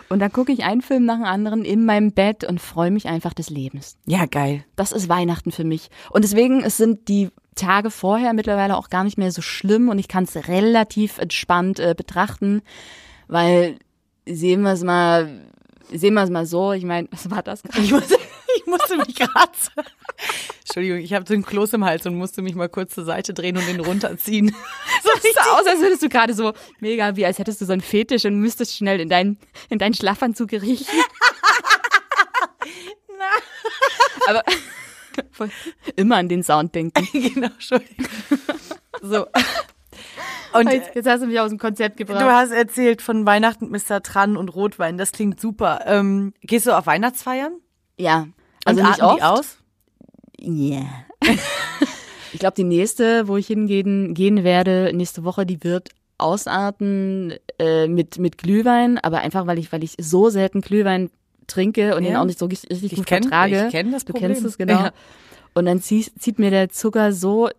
[0.10, 3.08] Und dann gucke ich einen Film nach dem anderen in meinem Bett und freue mich
[3.08, 3.98] einfach des Lebens.
[4.06, 4.64] Ja, geil.
[4.76, 5.90] Das ist Weihnachten für mich.
[6.12, 9.98] Und deswegen es sind die Tage vorher mittlerweile auch gar nicht mehr so schlimm und
[10.00, 12.62] ich kann es relativ entspannt äh, betrachten,
[13.28, 13.78] weil
[14.26, 15.42] sehen wir es mal,
[15.94, 16.74] sehen wir es mal so.
[16.74, 17.82] Ich meine, was war das gerade?
[17.82, 18.04] Ich, muss,
[18.56, 19.52] ich musste mich gerade.
[20.66, 23.34] Entschuldigung, ich habe so einen Kloß im Hals und musste mich mal kurz zur Seite
[23.34, 24.56] drehen und den runterziehen.
[25.04, 27.82] So sieht aus, als würdest du gerade so mega, wie als hättest du so einen
[27.82, 29.38] Fetisch und müsstest schnell in deinen
[29.70, 30.88] in deinen Schlafanzug riechen.
[34.28, 34.44] Aber
[35.98, 37.06] immer an den Sound denken.
[37.12, 38.08] genau, Entschuldigung.
[39.02, 39.28] So.
[40.54, 42.22] Und Jetzt, jetzt hast du mich aus dem Konzept gebracht.
[42.22, 44.02] du hast erzählt von Weihnachten, Mr.
[44.04, 44.98] Tran und Rotwein.
[44.98, 45.82] Das klingt super.
[45.86, 47.54] Ähm, gehst du auf Weihnachtsfeiern?
[47.98, 48.28] ja,
[48.66, 49.18] also und nicht oft.
[49.20, 49.58] die aus?
[50.40, 50.82] Ja.
[52.34, 57.88] ich glaube, die nächste, wo ich hingehen gehen werde, nächste Woche, die wird ausarten äh,
[57.88, 61.10] mit, mit Glühwein, aber einfach, weil ich, weil ich so selten Glühwein
[61.48, 62.12] trinke und Ja.
[62.12, 63.66] ihn auch nicht so richtig, richtig Ich gut kenn- vertrage.
[63.68, 64.32] ich kenn das Du Problem.
[64.34, 64.74] kennst es, genau.
[64.74, 64.92] Ja.
[65.54, 67.50] Und dann zieht, zieht mir der Zucker so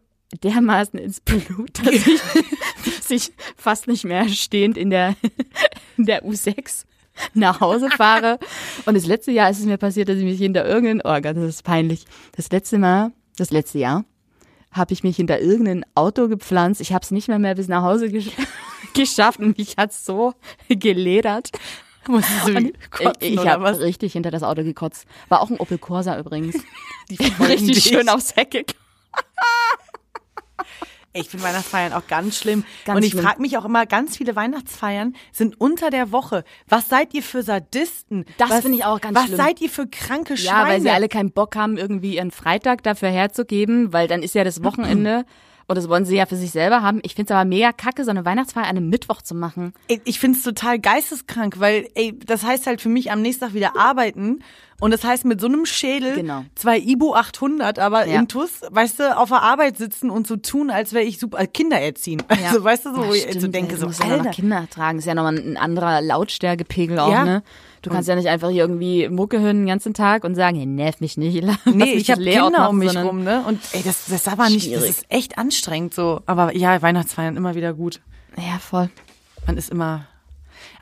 [0.43, 2.05] dermaßen ins Blut, dass ich,
[2.99, 5.17] dass ich fast nicht mehr stehend in der,
[5.97, 6.85] in der U6
[7.33, 8.39] nach Hause fahre.
[8.87, 11.37] Und das letzte Jahr ist es mir passiert, dass ich mich hinter irgendein, oh Gott,
[11.37, 12.07] das ist peinlich.
[12.37, 14.05] Das letzte Mal, das letzte Jahr,
[14.73, 16.81] habe ich mich hinter irgendein Auto gepflanzt.
[16.81, 18.31] Ich habe es nicht mehr mehr bis nach Hause gesch
[18.95, 20.35] geschafft und mich hat's so
[20.69, 21.51] geledert.
[22.07, 25.07] Musstest du kotzen ich ich habe richtig hinter das Auto gekotzt.
[25.29, 26.57] War auch ein Opel Corsa übrigens.
[27.09, 27.85] Die richtig dich.
[27.85, 28.79] schön aufs Heck gekommen.
[31.17, 32.65] Ich finde Weihnachtsfeiern auch ganz schlimm.
[32.85, 36.43] Ganz und ich frage mich auch immer, ganz viele Weihnachtsfeiern sind unter der Woche.
[36.69, 38.25] Was seid ihr für Sadisten?
[38.37, 39.37] Das was, finde ich auch ganz Was schlimm.
[39.37, 40.69] seid ihr für kranke Ja, Schweine?
[40.71, 44.43] weil sie alle keinen Bock haben, irgendwie ihren Freitag dafür herzugeben, weil dann ist ja
[44.43, 45.25] das Wochenende
[45.67, 47.01] und das wollen sie ja für sich selber haben.
[47.03, 49.73] Ich finde es aber mega kacke, so eine Weihnachtsfeier an einem Mittwoch zu machen.
[49.89, 53.45] Ey, Ich finde es total geisteskrank, weil ey, das heißt halt für mich am nächsten
[53.45, 54.41] Tag wieder arbeiten.
[54.81, 56.45] Und das heißt mit so einem Schädel, Genau.
[56.57, 58.19] zwei Ibu 800, aber Ja.
[58.19, 61.47] Intus, weißt du, auf der Arbeit sitzen und so tun, als wäre ich super, äh,
[61.47, 62.23] Kinder erziehen.
[62.45, 64.31] Also weißt du, so, Ja, wo ich so stimmt, denke, ey, so, musst ja Alter.
[64.31, 64.99] Kinder ertragen.
[64.99, 67.25] Ist ja nochmal ein anderer Lautstärkepegel auch, Ja.
[67.25, 67.43] ne?
[67.85, 70.67] Du kannst ja nicht einfach hier irgendwie Mucke hören den ganzen Tag und sagen, hey,
[70.67, 71.41] nerv mich nicht.
[71.45, 73.45] Lass Nee, mich ich habe das Kinder machen, um mich rum, ne?
[73.47, 74.91] Und ey, das, das aber nicht, das Schwierig.
[74.91, 76.21] ist echt anstrengend so.
[76.27, 78.01] Aber ja, Weihnachtsfeiern immer wieder gut.
[78.37, 78.91] Ja, voll.
[79.47, 80.07] Man ist immer.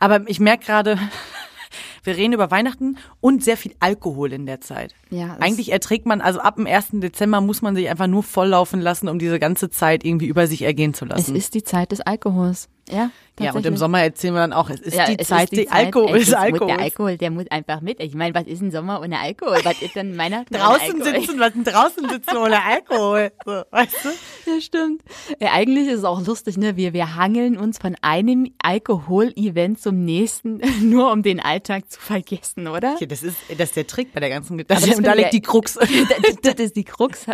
[0.01, 0.99] Aber ich merke gerade,
[2.05, 4.95] wir reden über Weihnachten und sehr viel Alkohol in der Zeit.
[5.11, 6.89] Ja, das- Eigentlich erträgt man, also ab dem 1.
[6.95, 10.63] Dezember muss man sich einfach nur volllaufen lassen, um diese ganze Zeit irgendwie über sich
[10.63, 11.37] ergehen zu Es lassen.
[11.37, 12.69] ist die Zeit des Alkohols.
[12.91, 13.11] Ja.
[13.41, 15.57] Ja, und im Sommer erzählen wir dann auch, es ist Ja, die Zeit, ist die
[15.57, 16.67] die Zeit, Alkohol ist Alkohol.
[16.67, 17.99] Der Alkohol, der muss einfach mit.
[18.01, 19.59] Ich meine, was ist ein Sommer ohne Alkohol?
[19.65, 23.33] Was ist denn Weihnachten ohne Draußen sitzen, was denn draußen sitzen ohne Alkohol?
[23.45, 24.51] So, weißt du?
[24.51, 25.03] Ja, stimmt.
[25.41, 26.77] Ja, eigentlich ist es auch lustig, ne?
[26.77, 32.69] Wir, wir hangeln uns von einem Alkohol-Event zum nächsten, nur um den Alltag zu vergessen,
[32.69, 32.97] oder?
[33.01, 35.33] Ja, das ist, das ist der Trick bei der ganzen das, das Und da liegt
[35.33, 35.75] die Krux.
[35.75, 37.27] das, das ist die Krux.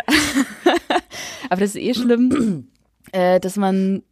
[1.49, 2.69] Aber das ist eh schlimm,
[3.11, 4.03] äh, dass man,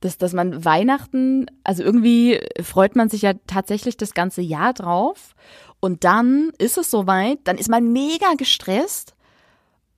[0.00, 5.34] dass, dass man Weihnachten, also irgendwie freut man sich ja tatsächlich das ganze Jahr drauf.
[5.80, 9.14] Und dann ist es soweit, dann ist man mega gestresst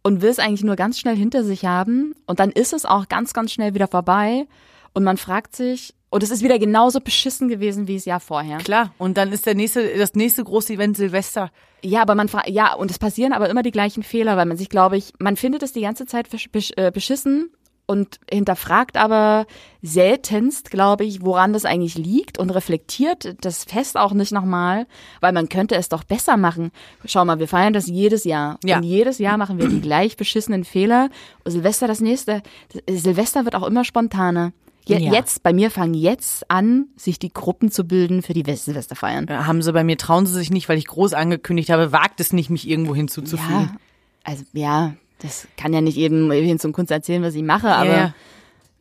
[0.03, 2.15] und will es eigentlich nur ganz schnell hinter sich haben.
[2.27, 4.47] Und dann ist es auch ganz, ganz schnell wieder vorbei.
[4.95, 8.59] Und man fragt sich, und es ist wieder genauso beschissen gewesen wie das Jahr vorher.
[8.59, 8.95] Klar.
[8.99, 11.51] Und dann ist der nächste, das nächste große Event Silvester.
[11.83, 14.57] Ja, aber man fragt, ja, und es passieren aber immer die gleichen Fehler, weil man
[14.57, 17.51] sich, glaube ich, man findet es die ganze Zeit besch besch äh, beschissen
[17.87, 19.47] und hinterfragt aber
[19.81, 24.87] seltenst, glaube ich, woran das eigentlich liegt und reflektiert das Fest auch nicht nochmal,
[25.21, 26.73] weil man könnte es doch besser machen.
[27.05, 28.59] Schau mal, wir feiern das jedes Jahr.
[28.65, 28.79] Ja.
[28.79, 31.09] Und jedes Jahr machen wir die gleich beschissenen Fehler.
[31.45, 32.43] Und Silvester das nächste.
[32.91, 34.53] Silvester wird auch immer spontaner.
[34.89, 35.13] Je, Ja.
[35.13, 39.27] Jetzt, bei mir fangen jetzt an, sich die Gruppen zu bilden für die Silvesterfeiern.
[39.29, 42.21] Ja, Haben sie bei mir, trauen sie sich nicht, weil ich groß angekündigt habe, wagt
[42.21, 43.71] es nicht, mich irgendwo hinzuzufügen.
[43.73, 43.77] Ja,
[44.23, 47.97] also ja, das kann ja nicht eben hin zum Kunst erzählen, was ich mache, aber
[47.97, 48.15] ja.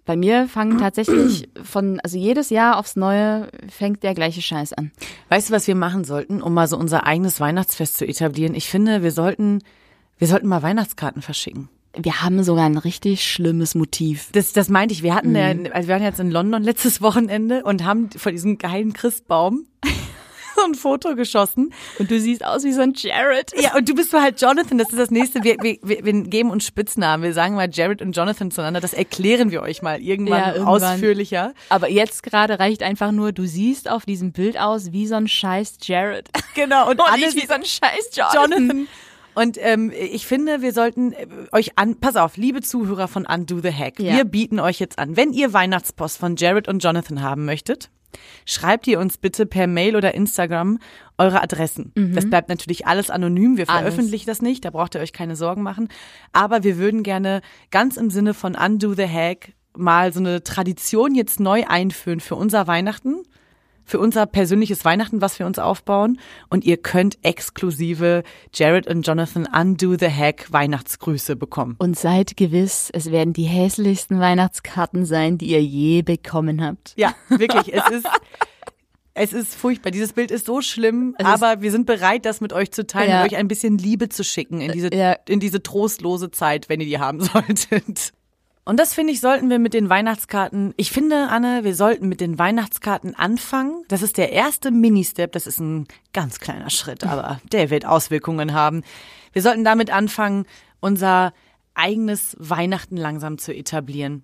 [0.05, 4.91] bei mir fangen tatsächlich von, also jedes Jahr aufs Neue fängt der gleiche Scheiß an.
[5.29, 8.55] Weißt du, was wir machen sollten, um mal so unser eigenes Weihnachtsfest zu etablieren?
[8.55, 9.61] Ich finde, wir sollten,
[10.17, 11.69] wir sollten mal Weihnachtskarten verschicken.
[11.97, 14.27] Wir haben sogar ein richtig schlimmes Motiv.
[14.33, 15.01] Das, das meinte ich.
[15.01, 15.36] Wir hatten, Mhm.
[15.38, 19.65] ja, also wir waren jetzt in London letztes Wochenende und haben vor diesem geilen Christbaum
[20.55, 21.73] so ein Foto geschossen.
[21.99, 23.51] Und du siehst aus wie so ein Jared.
[23.59, 25.43] Ja, und du bist so halt Jonathan, das ist das nächste.
[25.43, 27.23] Wir, wir, wir geben uns Spitznamen.
[27.23, 28.79] Wir sagen mal Jared und Jonathan zueinander.
[28.81, 30.83] Das erklären wir euch mal irgendwann, Ja, irgendwann.
[30.93, 31.53] ausführlicher.
[31.69, 35.27] Aber jetzt gerade reicht einfach nur, du siehst auf diesem Bild aus wie so ein
[35.27, 36.29] scheiß Jared.
[36.55, 36.89] Genau.
[36.89, 38.51] Und Und alle wie so ein scheiß Jonathan.
[38.51, 38.87] Jonathan.
[39.33, 43.59] Und ähm, ich finde, wir sollten äh, euch an, pass auf, liebe Zuhörer von Undo
[43.59, 44.15] the Hack, Ja.
[44.15, 47.89] wir bieten euch jetzt an, wenn ihr Weihnachtspost von Jared und Jonathan haben möchtet,
[48.45, 50.80] schreibt ihr uns bitte per Mail oder Instagram
[51.18, 51.91] eure Adressen.
[52.13, 53.70] Das bleibt natürlich alles anonym, wir Mhm.
[53.70, 53.93] Alles.
[53.93, 55.88] veröffentlichen das nicht, da braucht ihr euch keine Sorgen machen.
[56.34, 57.41] Aber wir würden gerne
[57.72, 62.36] ganz im Sinne von Undo the Hack mal so eine Tradition jetzt neu einführen für
[62.36, 63.24] unser Weihnachten
[63.86, 66.19] für unser persönliches Weihnachten, was wir uns aufbauen.
[66.49, 68.23] Und ihr könnt exklusive
[68.53, 71.75] Jared und Jonathan Undo the Hack Weihnachtsgrüße bekommen.
[71.77, 76.93] Und seid gewiss, es werden die hässlichsten Weihnachtskarten sein, die ihr je bekommen habt.
[76.97, 77.73] Ja, wirklich.
[77.73, 78.07] es ist,
[79.13, 79.91] es ist furchtbar.
[79.91, 83.09] Dieses Bild ist so schlimm, Es aber wir sind bereit, das mit euch zu teilen
[83.11, 83.21] Ja.
[83.23, 85.13] und euch ein bisschen Liebe zu schicken in diese, Ja.
[85.27, 88.11] in diese trostlose Zeit, wenn ihr die haben solltet.
[88.68, 92.20] Und das finde ich, sollten wir mit den Weihnachtskarten, ich finde, Anne, wir sollten mit
[92.20, 93.84] den Weihnachtskarten anfangen.
[93.89, 98.53] Das ist der erste Mini-Step, das ist ein ganz kleiner Schritt, aber der wird Auswirkungen
[98.53, 98.82] haben.
[99.34, 100.45] Wir sollten damit anfangen,
[100.80, 101.32] unser
[101.76, 104.24] eigenes Weihnachten langsam zu etablieren.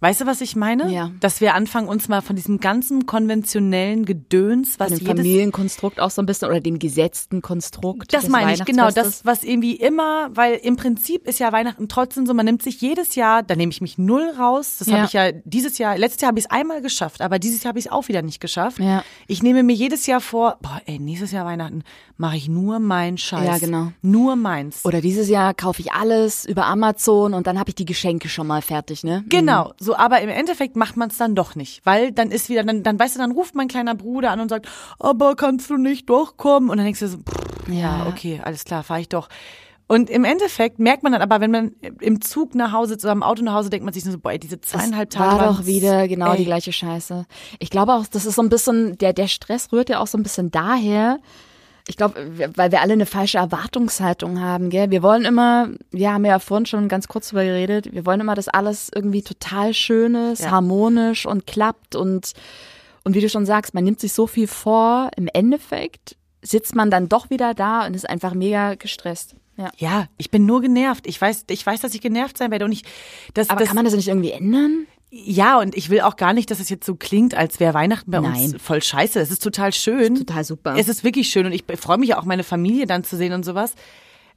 [0.00, 0.92] Weißt du, was ich meine?
[0.92, 1.10] Ja.
[1.20, 6.10] Dass wir anfangen, uns mal von diesem ganzen konventionellen Gedöns, was Dem jedes Familienkonstrukt auch
[6.10, 8.12] so ein bisschen oder dem gesetzten Konstrukt.
[8.12, 8.90] das meine ich, genau.
[8.90, 12.80] Das, was irgendwie immer, weil im Prinzip ist ja Weihnachten trotzdem so, man nimmt sich
[12.80, 14.76] jedes Jahr, da nehme ich mich null raus.
[14.78, 14.94] Das Ja.
[14.96, 17.70] habe ich ja dieses Jahr, letztes Jahr habe ich es einmal geschafft, aber dieses Jahr
[17.70, 18.78] habe ich es auch wieder nicht geschafft.
[18.78, 19.02] Ja.
[19.26, 21.82] Ich nehme mir jedes Jahr vor, boah, ey, nächstes Jahr Weihnachten
[22.16, 23.46] mache ich nur meinen Scheiß.
[23.46, 23.92] Ja, genau.
[24.02, 24.84] Nur meins.
[24.84, 28.46] Oder dieses Jahr kaufe ich alles über Amazon und dann habe ich die Geschenke schon
[28.46, 29.24] mal fertig, ne?
[29.28, 32.62] Genau, so, aber im Endeffekt macht man es dann doch nicht, weil dann ist wieder,
[32.64, 34.68] dann, dann weißt du, dann ruft mein kleiner Bruder an und sagt,
[34.98, 36.68] aber kannst du nicht doch kommen?
[36.68, 39.28] Und dann denkst du so, pff, ja, okay, alles klar, fahre ich doch.
[39.88, 43.22] Und im Endeffekt merkt man dann aber, wenn man im Zug nach Hause oder im
[43.22, 45.66] Auto nach Hause denkt man sich nur so, boah, ey, diese zweieinhalb Tage war doch
[45.66, 47.24] wieder genau ey, die gleiche Scheiße.
[47.60, 50.18] Ich glaube auch, das ist so ein bisschen, der, der Stress rührt ja auch so
[50.18, 51.20] ein bisschen daher.
[51.88, 52.14] Ich glaube,
[52.56, 54.90] weil wir alle eine falsche Erwartungshaltung haben, gell?
[54.90, 58.34] Wir wollen immer, wir haben ja vorhin schon ganz kurz drüber geredet, wir wollen immer,
[58.34, 60.50] dass alles irgendwie total schön ist, Ja.
[60.50, 62.32] harmonisch und klappt und,
[63.04, 66.90] und wie du schon sagst, man nimmt sich so viel vor, im Endeffekt sitzt man
[66.90, 69.36] dann doch wieder da und ist einfach mega gestresst.
[69.56, 69.70] Ja.
[69.78, 71.06] Ja, ich bin nur genervt.
[71.06, 72.82] Ich weiß, ich weiß, dass ich genervt sein werde und ich,
[73.34, 74.86] das, Aber das, kann man das nicht irgendwie ändern?
[75.10, 78.10] Ja, und ich will auch gar nicht, dass es jetzt so klingt, als wäre Weihnachten
[78.10, 78.58] bei uns Nein.
[78.58, 79.20] voll scheiße.
[79.20, 80.16] Es ist total schön.
[80.16, 80.74] Total super.
[80.76, 83.44] Es ist wirklich schön und ich freue mich auch, meine Familie dann zu sehen und
[83.44, 83.74] sowas.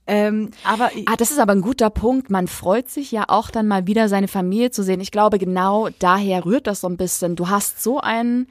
[0.05, 2.30] Ähm, aber Ah, das ist aber ein guter Punkt.
[2.30, 5.01] Man freut sich ja auch dann mal wieder seine Familie zu sehen.
[5.01, 7.36] Ich glaube, genau daher rührt das so ein bisschen.
[7.36, 8.47] Du hast so einen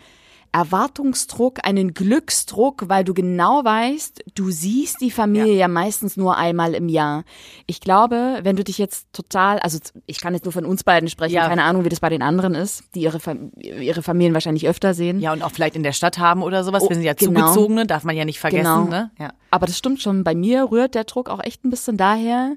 [0.53, 5.61] Erwartungsdruck, einen Glücksdruck, weil du genau weißt, du siehst die Familie ja.
[5.61, 5.68] ja.
[5.68, 7.24] meistens nur einmal im Jahr.
[7.66, 11.09] Ich glaube, wenn du dich jetzt total, also ich kann jetzt nur von uns beiden
[11.09, 11.49] sprechen, ja.
[11.49, 13.20] keine Ahnung, wie das bei den anderen ist, die ihre,
[13.57, 15.20] ihre Familien wahrscheinlich öfter sehen.
[15.20, 16.82] Ja, und auch vielleicht in der Stadt haben oder sowas.
[16.82, 17.53] Oh, Wir sind ja genau.
[17.53, 18.64] Zugezogene, darf man ja nicht vergessen.
[18.64, 18.84] Genau.
[18.84, 19.11] Ne?
[19.18, 19.32] Ja.
[19.51, 22.57] Aber das stimmt schon, bei mir rührt der Druck auch echt ein bisschen daher,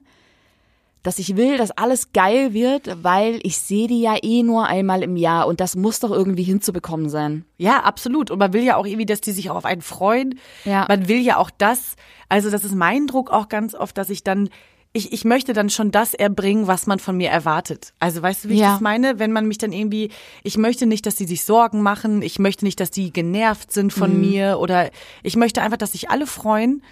[1.04, 5.04] dass ich will, dass alles geil wird, weil ich sehe die ja eh nur einmal
[5.04, 7.46] im Jahr und das muss doch irgendwie hinzubekommen sein.
[7.58, 8.32] Ja, absolut.
[8.32, 10.40] Und man will ja auch irgendwie, dass die sich auch auf einen freuen.
[10.66, 10.86] Ja.
[10.88, 11.96] Man will ja auch das,
[12.30, 14.50] also das ist mein Druck auch ganz oft, dass ich dann
[14.94, 17.94] ich, ich möchte dann schon das erbringen, was man von mir erwartet.
[18.00, 18.74] Also weißt du, wie ich ja.
[18.74, 19.20] das meine?
[19.20, 20.12] Wenn man mich dann irgendwie,
[20.44, 23.94] ich möchte nicht, dass die sich Sorgen machen, ich möchte nicht, dass die genervt sind
[23.94, 24.20] von mhm.
[24.20, 24.90] mir oder
[25.24, 26.84] ich möchte einfach, dass sich alle freuen.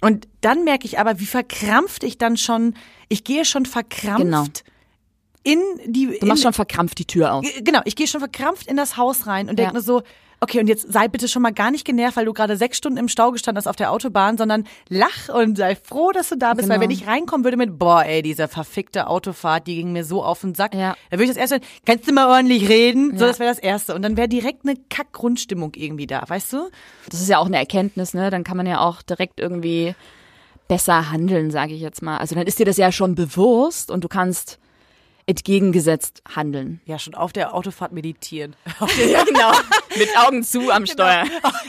[0.00, 2.74] Und dann merke ich aber, wie verkrampft ich dann schon,
[3.08, 4.44] ich gehe schon verkrampft genau.
[5.42, 6.18] in die.
[6.18, 7.46] Du machst schon verkrampft die Tür auf.
[7.62, 9.66] Genau, ich gehe schon verkrampft in das Haus rein und ja.
[9.66, 10.02] denke mir so,
[10.40, 12.98] okay, und jetzt sei bitte schon mal gar nicht genervt, weil du gerade sechs Stunden
[12.98, 16.54] im Stau gestanden hast auf der Autobahn, sondern lach und sei froh, dass du da
[16.54, 16.74] bist, genau.
[16.74, 20.24] weil wenn ich reinkommen würde mit, boah, ey, diese verfickte Autofahrt, die ging mir so
[20.24, 20.96] auf den Sack, ja.
[21.10, 23.12] dann würde ich das erste, kannst du mal ordentlich reden?
[23.12, 23.18] Ja.
[23.18, 23.94] So, das wäre das Erste.
[23.94, 26.70] Und dann wäre direkt eine Kack-Grundstimmung irgendwie da, weißt du?
[27.08, 28.30] Das ist ja auch eine Erkenntnis, ne?
[28.30, 29.94] Dann kann man ja auch direkt irgendwie
[30.68, 32.18] besser handeln, sage ich jetzt mal.
[32.18, 34.58] Also dann ist dir das ja schon bewusst und du kannst
[35.26, 36.80] entgegengesetzt handeln.
[36.86, 38.56] Ja, schon auf der Autofahrt meditieren.
[39.10, 39.52] ja, genau.
[39.96, 40.92] Mit Augen zu am genau.
[40.92, 41.24] Steuer.
[41.24, 41.54] Genau.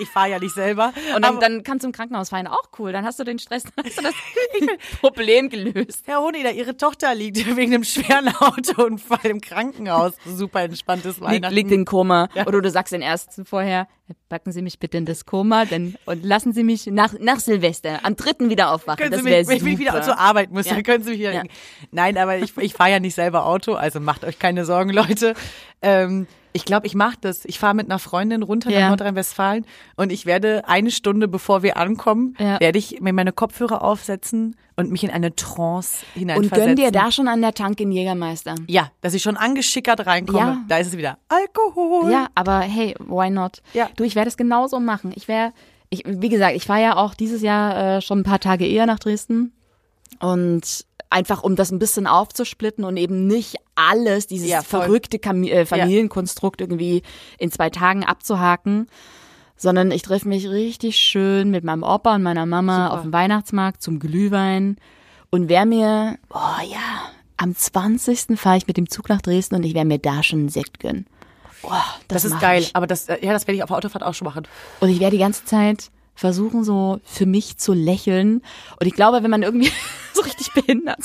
[0.00, 0.94] Ich fahre ja nicht selber.
[1.14, 2.46] Und dann, dann kannst du im Krankenhaus fahren.
[2.46, 2.90] Auch cool.
[2.90, 4.14] Dann hast du den Stress, hast du das
[5.00, 6.04] Problem gelöst.
[6.06, 10.14] Herr Honida, Ihre Tochter liegt wegen einem schweren Autounfall im Krankenhaus.
[10.24, 11.54] Super entspanntes Weihnachten.
[11.54, 12.28] Liegt, in Koma.
[12.34, 12.46] Ja.
[12.46, 13.88] Oder du sagst den Ärzten vorher,
[14.28, 18.00] packen Sie mich bitte in das Koma denn, und lassen Sie mich nach, nach Silvester
[18.02, 18.98] am dritten wieder aufwachen.
[18.98, 19.60] Können das wäre super.
[19.60, 20.74] Wenn ich wieder zur Arbeit muss, ja.
[20.74, 21.32] dann können Sie mich wieder.
[21.32, 21.42] Ja.
[21.90, 25.34] Nein, aber ich, ich fahre ja nicht selber Auto, also macht euch keine Sorgen, Leute.
[25.82, 27.44] Ähm, ich glaube, ich mache das.
[27.44, 28.80] Ich fahre mit einer Freundin runter ja.
[28.80, 29.64] nach Nordrhein-Westfalen
[29.96, 32.58] und ich werde eine Stunde bevor wir ankommen, ja.
[32.58, 36.60] werde ich mir meine Kopfhörer aufsetzen und mich in eine Trance hineinversetzen.
[36.60, 38.56] Und gönn dir da schon an der Tank in Jägermeister.
[38.66, 40.38] Ja, dass ich schon angeschickert reinkomme.
[40.38, 40.64] Ja.
[40.68, 42.10] Da ist es wieder Alkohol.
[42.10, 43.62] Ja, aber hey, why not?
[43.72, 43.88] Ja.
[43.96, 45.12] Du, ich werde es genauso machen.
[45.14, 45.52] Ich wäre,
[45.88, 48.86] ich, wie gesagt, ich fahre ja auch dieses Jahr äh, schon ein paar Tage eher
[48.86, 49.52] nach Dresden
[50.18, 55.42] und einfach um das ein bisschen aufzusplitten und eben nicht alles, dieses ja, verrückte Kam
[55.42, 56.64] äh, Familienkonstrukt ja.
[56.64, 57.02] irgendwie
[57.38, 58.86] in zwei Tagen abzuhaken,
[59.56, 62.94] sondern ich treffe mich richtig schön mit meinem Opa und meiner Mama Super.
[62.94, 64.76] auf dem Weihnachtsmarkt zum Glühwein
[65.30, 68.38] und wer mir, oh ja, am 20.
[68.38, 70.80] fahre ich mit dem Zug nach Dresden und ich werde mir da schon einen Sekt
[70.80, 71.06] gönnen.
[71.62, 71.70] Oh,
[72.08, 72.76] das, das ist geil, ich.
[72.76, 74.46] aber das, äh, ja, das werde ich auf der Autofahrt auch schon machen.
[74.80, 78.42] Und ich werde die ganze Zeit versuchen so für mich zu lächeln.
[78.78, 79.70] Und ich glaube, wenn man irgendwie
[80.14, 81.00] so richtig behindert?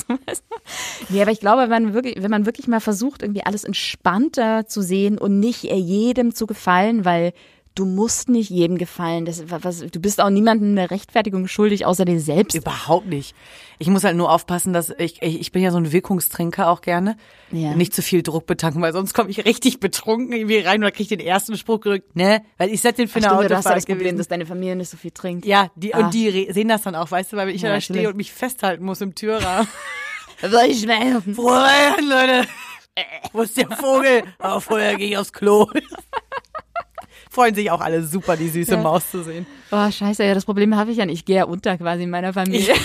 [1.08, 4.66] Nee, aber ich glaube, wenn man wirklich, wenn man wirklich mal versucht, irgendwie alles entspannter
[4.66, 7.32] zu sehen und nicht jedem zu gefallen, weil
[7.76, 9.26] du musst nicht jedem gefallen.
[9.26, 12.56] Das, was, du bist auch niemandem eine Rechtfertigung schuldig, außer dir selbst.
[12.56, 13.36] Überhaupt nicht.
[13.78, 17.16] Ich muss halt nur aufpassen, dass ich, ich, bin ja so ein Wirkungstrinker auch gerne.
[17.52, 17.74] Ja.
[17.74, 21.16] Nicht zu viel Druck betanken, weil sonst komme ich richtig betrunken irgendwie rein oder kriege
[21.16, 22.16] den ersten Spruch gerückt.
[22.16, 22.42] Ne?
[22.56, 24.74] Weil ich setze den für eine Autofahrt Du hast ja das Problem, dass deine Familie
[24.74, 25.44] nicht so viel trinkt.
[25.44, 25.98] Ja, die, ah.
[25.98, 28.32] und die sehen das dann auch, weißt du, weil ich ja, da stehe und mich
[28.32, 29.68] festhalten muss im Türrahmen.
[30.40, 31.22] Soll ich mehr?
[31.34, 32.48] Frohe Weihnachten, Leute!
[33.32, 34.22] Wo ist der Vogel?
[34.38, 35.68] Aber vorher gehe ich aufs Klo
[37.36, 38.80] freuen sich auch alle super, die süße ja.
[38.80, 39.46] Maus zu sehen.
[39.70, 41.18] Oh, scheiße, ja, das Problem habe ich ja nicht.
[41.18, 42.72] Ich gehe ja unter quasi in meiner Familie.
[42.72, 42.80] Ich,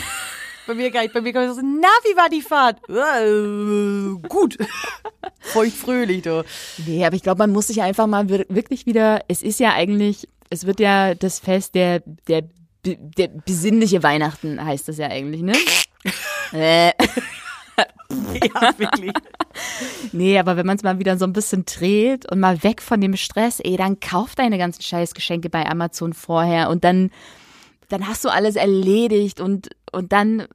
[0.68, 1.14] bei mir gar nicht.
[1.14, 2.78] Bei mir man so, na, wie war die Fahrt?
[2.90, 4.58] Äh, gut.
[5.40, 6.44] Feucht fröhlich, du.
[6.86, 10.28] Nee, aber ich glaube, man muss sich einfach mal wirklich wieder, es ist ja eigentlich,
[10.50, 12.44] es wird ja das Fest der, der,
[12.84, 15.54] der besinnliche Weihnachten heißt das ja eigentlich, ne?
[16.52, 16.92] äh.
[18.10, 19.14] ja, wirklich.
[20.12, 23.02] nee, aber wenn man es mal wieder so ein bisschen dreht und mal weg von
[23.02, 27.12] dem Stress, ey, dann kauf deine ganzen Scheißgeschenke bei Amazon vorher und dann,
[27.90, 30.48] dann hast du alles erledigt und, und dann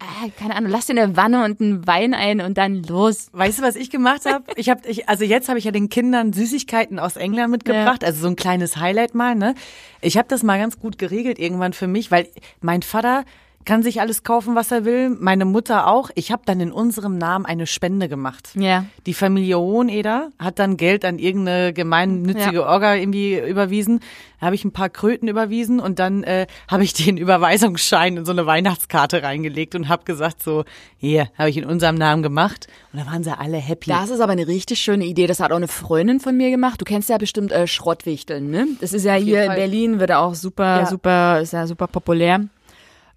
[0.00, 3.28] ah, keine Ahnung, lass dir eine Wanne und einen Wein ein und dann los.
[3.32, 4.44] Weißt du, was ich gemacht habe?
[4.56, 8.08] Ich habe, ich, also jetzt habe ich ja den Kindern Süßigkeiten aus England mitgebracht, ja.
[8.08, 9.34] also so ein kleines Highlight mal.
[9.34, 9.54] Ne,
[10.00, 12.28] ich habe das mal ganz gut geregelt irgendwann für mich, weil
[12.60, 13.24] mein Vater
[13.66, 15.10] kann sich alles kaufen, was er will.
[15.10, 16.10] Meine Mutter auch.
[16.14, 18.50] Ich habe dann in unserem Namen eine Spende gemacht.
[18.54, 18.86] Ja.
[19.06, 22.66] Die Familie Hoheneder hat dann Geld an irgendeine gemeinnützige ja.
[22.66, 24.00] Orga irgendwie überwiesen.
[24.40, 28.24] Da habe ich ein paar Kröten überwiesen und dann äh, habe ich den Überweisungsschein in
[28.24, 30.64] so eine Weihnachtskarte reingelegt und habe gesagt so,
[30.96, 32.66] hier, habe ich in unserem Namen gemacht.
[32.94, 33.90] Und da waren sie alle happy.
[33.90, 35.26] Das ist aber eine richtig schöne Idee.
[35.26, 36.80] Das hat auch eine Freundin von mir gemacht.
[36.80, 38.68] Du kennst ja bestimmt äh, Schrottwichteln, ne?
[38.80, 40.86] Das ist ja hier in Berlin, wird auch super, ja.
[40.86, 42.46] super, ist ja super populär.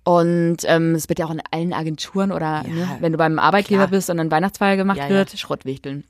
[0.04, 3.40] Und ähm, es wird ja auch in allen Agenturen oder ja, ne, wenn du beim
[3.40, 3.92] Arbeitgeber klar.
[3.92, 6.04] bist und dann Weihnachtsfeier gemacht ja, wird, Schrottwichteln.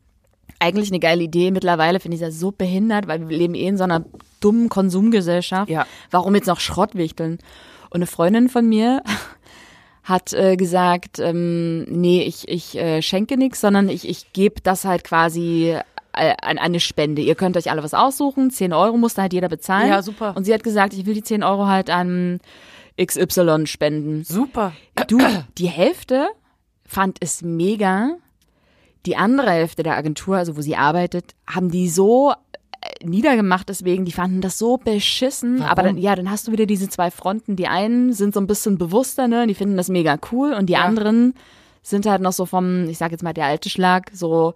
[0.60, 1.52] eigentlich eine geile Idee.
[1.52, 4.04] Mittlerweile finde ich das so behindert, weil wir leben eh in so einer
[4.40, 5.70] dummen Konsumgesellschaft.
[5.70, 5.86] Ja.
[6.10, 7.38] Warum jetzt noch Schrott wichteln?
[7.92, 9.04] Und eine Freundin von mir
[10.04, 14.86] hat äh, gesagt, ähm, nee, ich, ich äh, schenke nichts, sondern ich, ich gebe das
[14.86, 15.78] halt quasi
[16.14, 17.22] äh, an eine Spende.
[17.22, 19.90] Ihr könnt euch alle was aussuchen, 10 Euro muss da halt jeder bezahlen.
[19.90, 20.36] Ja, super.
[20.36, 22.40] Und sie hat gesagt, ich will die 10 Euro halt an
[23.02, 24.24] XY spenden.
[24.24, 24.74] Super.
[25.08, 25.20] Du,
[25.58, 26.28] die Hälfte
[26.86, 28.12] fand es mega.
[29.06, 32.36] Die andere Hälfte der Agentur, also wo sie arbeitet, haben die so äh,
[33.06, 35.60] niedergemacht deswegen, die fanden das so beschissen.
[35.60, 35.70] Warum?
[35.72, 37.56] Aber dann, ja, dann hast du wieder diese zwei Fronten.
[37.56, 40.74] Die einen sind so ein bisschen bewusster, ne, die finden das mega cool und die
[40.74, 40.84] Ja.
[40.86, 41.34] anderen
[41.82, 44.54] sind halt noch so vom, ich sag jetzt mal der alte Schlag, so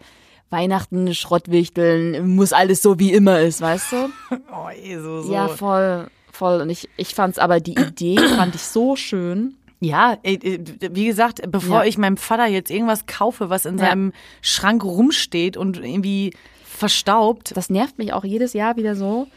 [0.49, 4.09] Weihnachten, Schrottwichteln, muss alles so wie immer ist, weißt du?
[4.49, 4.69] Oh,
[5.01, 5.33] so, so.
[5.33, 6.07] Ja, voll,
[6.37, 6.61] voll.
[6.61, 9.55] Und ich, ich fand's aber die Idee fand ich so schön.
[9.79, 10.59] Ja, äh, äh,
[10.91, 11.85] wie gesagt, bevor Ja.
[11.85, 13.85] ich meinem Vater jetzt irgendwas kaufe, was in Ja.
[13.87, 14.11] seinem
[14.41, 16.33] Schrank rumsteht und irgendwie
[16.63, 17.55] verstaubt.
[17.55, 19.27] Das nervt mich auch jedes Jahr wieder so.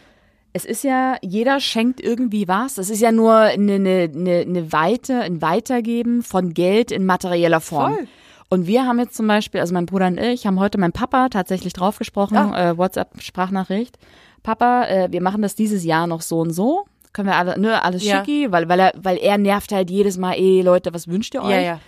[0.52, 2.76] Es ist ja, jeder schenkt irgendwie was.
[2.78, 7.94] Es ist ja nur eine, eine, eine, Weite, ein Weitergeben von Geld in materieller Form.
[7.94, 8.06] Voll.
[8.48, 11.28] Und wir haben jetzt zum Beispiel, also mein Bruder und ich, haben heute meinem Papa
[11.28, 12.70] tatsächlich draufgesprochen, Ah.
[12.70, 13.96] äh, WhatsApp-Sprachnachricht.
[14.42, 16.84] Papa, äh, wir machen das dieses Jahr noch so und so.
[17.12, 18.18] Können wir alle, ne, alles Ja.
[18.18, 21.42] schicki, weil, weil er, weil er nervt halt jedes Mal, eh, Leute, was wünscht ihr
[21.42, 21.50] euch?
[21.50, 21.80] Ja, ja.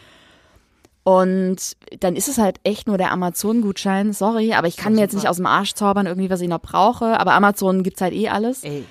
[1.04, 5.14] Und dann ist es halt echt nur der Amazon-Gutschein, sorry, aber ich kann mir jetzt
[5.14, 7.18] nicht aus dem Arsch zaubern, irgendwie, was ich noch brauche.
[7.18, 8.62] Aber Amazon gibt's halt eh alles.
[8.62, 8.84] Ey.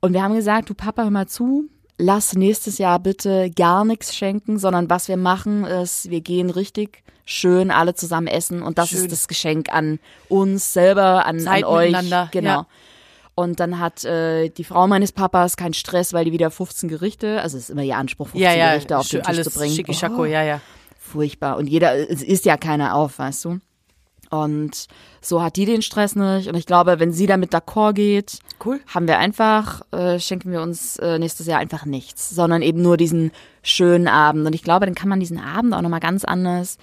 [0.00, 1.64] Und wir haben gesagt, du Papa, hör mal zu,
[1.96, 7.02] lass nächstes Jahr bitte gar nichts schenken, sondern was wir machen ist, wir gehen richtig
[7.24, 8.98] schön alle zusammen essen und das Schön.
[9.00, 9.98] ist das Geschenk an
[10.28, 11.86] uns selber, an, Zeit an euch.
[11.90, 12.48] miteinander, Genau.
[12.50, 12.66] ja.
[13.38, 17.40] Und dann hat äh, die Frau meines Papas keinen Stress, weil die wieder 15 Gerichte,
[17.42, 19.58] also es ist immer ihr Anspruch, 15 Ja, ja, Gerichte auf den Tisch alles zu
[19.58, 19.74] bringen.
[19.76, 20.60] schicki schacko, Oh ja, ja.
[20.98, 21.58] furchtbar.
[21.58, 23.58] Und jeder, es isst ja keiner auf, weißt du?
[24.30, 24.86] Und
[25.20, 26.48] so hat die den Stress nicht.
[26.48, 28.80] Und ich glaube, wenn sie damit d'accord geht, Cool.
[28.86, 32.96] haben wir einfach, äh, schenken wir uns äh, nächstes Jahr einfach nichts, sondern eben nur
[32.96, 33.30] diesen
[33.62, 34.46] schönen Abend.
[34.46, 36.78] Und ich glaube, dann kann man diesen Abend auch nochmal ganz anders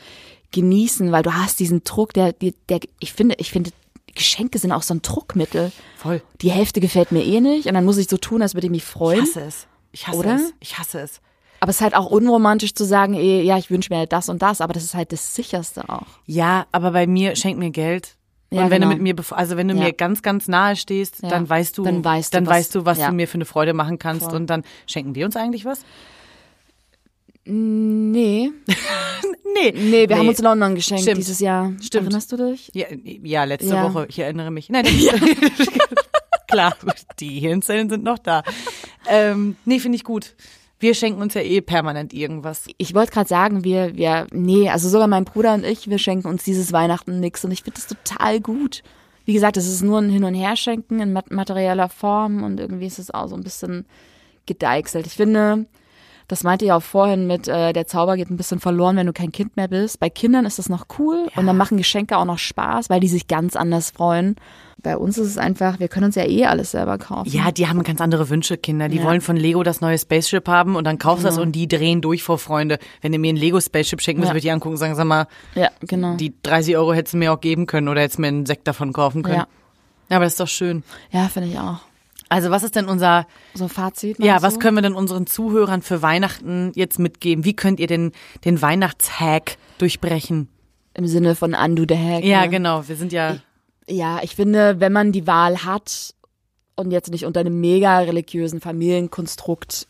[0.52, 3.72] genießen, weil du hast diesen Druck, der, der, der, ich finde, ich finde,
[4.16, 5.72] Geschenke sind auch so ein Druckmittel.
[5.98, 6.22] Voll.
[6.42, 8.72] Die Hälfte gefällt mir eh nicht und dann muss ich so tun, als würde ich
[8.72, 9.22] mich Ich freuen.
[9.22, 9.68] hasse es.
[9.92, 10.36] Ich hasse Oder?
[10.36, 10.54] es.
[10.60, 11.22] Ich hasse es.
[11.60, 14.42] Aber es ist halt auch unromantisch zu sagen, eh, ja, ich wünsche mir das und
[14.42, 16.06] das, aber das ist halt das sicherste auch.
[16.26, 18.16] Ja, aber bei mir schenk mir Geld.
[18.50, 18.94] Und Ja, wenn genau.
[18.94, 19.86] du mit mir, also wenn du Ja.
[19.86, 21.30] mir ganz, ganz nahe stehst, Ja.
[21.30, 23.46] dann weißt du, Dann weißt du, dann was- weißt du, was du mir für eine
[23.46, 24.26] Freude machen kannst.
[24.26, 24.36] Voll.
[24.36, 25.86] Und dann schenken wir uns eigentlich was?
[27.46, 28.52] Nee.
[29.56, 29.72] Nee.
[29.72, 31.20] Nee, wir haben uns London geschenkt Stimmt.
[31.20, 31.72] dieses Jahr.
[31.80, 32.06] Stimmt.
[32.06, 32.72] Erinnerst du dich?
[32.74, 32.88] Ja,
[33.22, 33.84] ja letzte Ja.
[33.94, 34.08] Woche.
[34.10, 34.68] Ich erinnere mich.
[34.70, 34.84] Nein,
[36.48, 36.76] klar,
[37.20, 38.42] die Hirnzellen sind noch da.
[39.08, 40.36] Ähm, nee, finde ich gut.
[40.80, 42.66] Wir schenken uns ja eh permanent irgendwas.
[42.80, 46.28] Ich wollte gerade sagen, wir, wir, nee, also sogar mein Bruder und ich, wir schenken
[46.28, 48.82] uns dieses Weihnachten nix und ich finde das total gut.
[49.26, 52.88] Wie gesagt, es ist nur ein Hin- und Herschenken in mat- materieller Form und irgendwie
[52.88, 53.86] ist es auch so ein bisschen
[54.48, 55.06] gedeichselt.
[55.06, 55.68] Ich finde,
[56.28, 59.14] das meinte ich auch vorhin mit, äh, der Zauber geht ein bisschen verloren, wenn du
[59.14, 60.00] kein Kind mehr bist.
[60.00, 63.08] Bei Kindern ist das noch cool und dann machen Geschenke auch noch Spaß, weil die
[63.08, 64.36] sich ganz anders freuen.
[64.82, 67.30] Bei uns ist es einfach, wir können uns ja eh alles selber kaufen.
[67.30, 68.90] Ja, die haben ganz andere Wünsche, Kinder.
[68.90, 69.04] Die Ja.
[69.06, 72.02] wollen von Lego das neue Spaceship haben und dann kaufst du das und die drehen
[72.02, 72.80] durch vor Freunde.
[73.02, 74.34] Wenn du mir ein Lego-Spaceship schenken willst, Ja.
[74.34, 76.16] würde ich die angucken und sagen, sag mal, Ja, genau.
[76.18, 78.92] die 30 Euro hättest du mir auch geben können oder hättest mir einen Sekt davon
[78.92, 79.38] kaufen können.
[79.38, 79.48] Ja.
[80.10, 80.84] Ja, aber das ist doch schön.
[81.12, 81.78] Ja, finde ich auch.
[82.34, 84.18] Also was ist denn unser, So Fazit.
[84.18, 84.60] ja, was du?
[84.60, 87.46] können wir denn unseren Zuhörern für Weihnachten jetzt mitgeben?
[87.46, 88.12] Wie könnt ihr den,
[88.44, 90.50] den Weihnachtshack durchbrechen?
[90.96, 92.24] Im Sinne von Undo the Hack.
[92.24, 92.50] Ja, ne?
[92.50, 92.88] genau.
[92.88, 93.38] Wir sind ja,
[93.88, 96.16] Ja, ich finde, wenn man die Wahl hat
[96.76, 99.88] und jetzt nicht unter einem mega religiösen Familienkonstrukt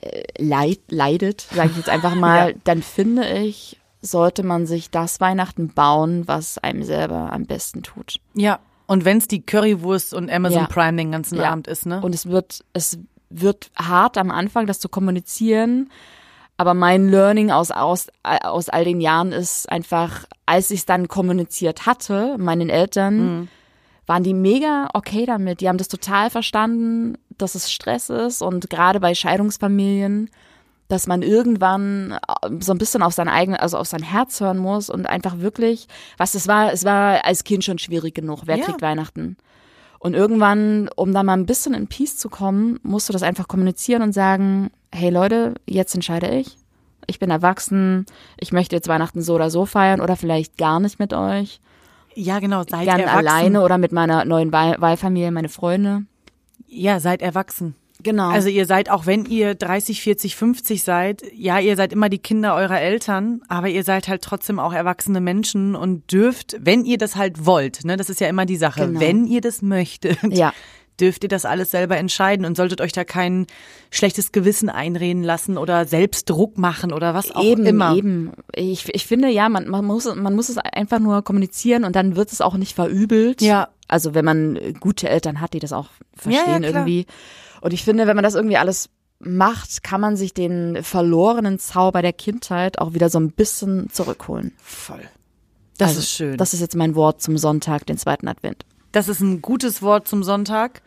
[0.00, 2.56] äh, leid, leidet, sage ich jetzt einfach mal, Ja.
[2.64, 8.16] dann finde ich, sollte man sich das Weihnachten bauen, was einem selber am besten tut.
[8.34, 8.58] ja.
[8.86, 10.66] Und wenn's die Currywurst und Amazon Ja.
[10.66, 11.50] Prime den ganzen Ja.
[11.50, 12.00] Abend ist, ne?
[12.02, 12.98] Und es wird, es
[13.30, 15.90] wird hart am Anfang, das zu kommunizieren.
[16.56, 21.08] Aber mein Learning aus, aus, aus all den Jahren ist einfach, als ich es dann
[21.08, 23.48] kommuniziert hatte, meinen Eltern,
[24.06, 25.60] waren die mega okay damit.
[25.60, 30.30] Die haben das total verstanden, dass es Stress ist und gerade bei Scheidungsfamilien,
[30.88, 32.12] dass man irgendwann
[32.42, 35.38] äh, so ein bisschen auf sein eigenes, also auf sein Herz hören muss und einfach
[35.38, 38.42] wirklich, was es war, es war als Kind schon schwierig genug.
[38.44, 38.64] Wer Ja.
[38.64, 39.36] kriegt Weihnachten?
[39.98, 43.48] Und irgendwann, um da mal ein bisschen in Peace zu kommen, musst du das einfach
[43.48, 46.58] kommunizieren und sagen, hey Leute, jetzt entscheide ich.
[47.06, 48.04] Ich bin erwachsen,
[48.38, 51.60] ich möchte jetzt Weihnachten so oder so feiern oder vielleicht gar nicht mit euch.
[52.14, 52.62] ja, genau.
[52.68, 53.26] Seid Gerne erwachsen.
[53.28, 56.04] alleine oder mit meiner neuen Wahl Wahlfamilie, meine Freunde.
[56.66, 57.74] Ja, seid erwachsen.
[58.04, 58.28] Genau.
[58.28, 62.18] Also ihr seid, auch wenn ihr 30, 40, 50 seid, ja, ihr seid immer die
[62.18, 66.98] Kinder eurer Eltern, aber ihr seid halt trotzdem auch erwachsene Menschen und dürft, wenn ihr
[66.98, 69.00] das halt wollt, ne, das ist ja immer die Sache, Genau.
[69.00, 70.52] wenn ihr das möchtet, Ja.
[71.00, 73.46] dürft ihr das alles selber entscheiden und solltet euch da kein
[73.90, 77.96] schlechtes Gewissen einreden lassen oder selbst Druck machen oder was auch eben, immer.
[77.96, 81.96] Eben, Ich, ich finde ja, man, man, muss, man muss es einfach nur kommunizieren und
[81.96, 83.40] dann wird es auch nicht verübelt.
[83.42, 83.70] Ja.
[83.88, 86.62] Also wenn man gute Eltern hat, die das auch verstehen klar.
[86.62, 87.06] irgendwie.
[87.64, 88.90] Und ich finde, wenn man das irgendwie alles
[89.20, 94.52] macht, kann man sich den verlorenen Zauber der Kindheit auch wieder so ein bisschen zurückholen.
[94.62, 95.00] Voll.
[95.78, 96.36] Das Also, ist schön.
[96.36, 98.66] Das ist jetzt mein Wort zum Sonntag, den zweiten Advent.
[98.92, 100.82] Das ist ein gutes Wort zum Sonntag.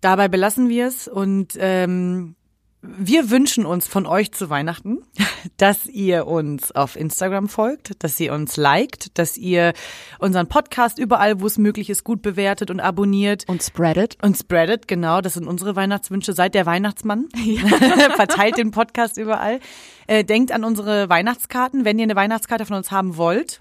[0.00, 2.34] Dabei belassen wir es und ähm,
[2.82, 5.04] wir wünschen uns von euch zu Weihnachten,
[5.56, 9.72] dass ihr uns auf Instagram folgt, dass ihr uns liked, dass ihr
[10.18, 13.44] unseren Podcast überall, wo es möglich ist, gut bewertet und abonniert.
[13.48, 14.18] Und spread it.
[14.22, 16.32] Und spreadet, genau, das sind unsere Weihnachtswünsche.
[16.32, 17.28] Seid der Weihnachtsmann.
[18.16, 19.60] Verteilt den Podcast überall.
[20.08, 23.60] Äh, denkt an unsere Weihnachtskarten, wenn ihr eine Weihnachtskarte von uns haben wollt.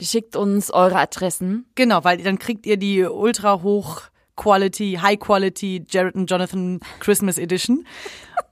[0.00, 1.66] Schickt uns eure Adressen.
[1.74, 4.04] Genau, weil dann kriegt ihr die ultra hoch
[4.42, 7.86] Quality, High Quality Jared und Jonathan Christmas Edition.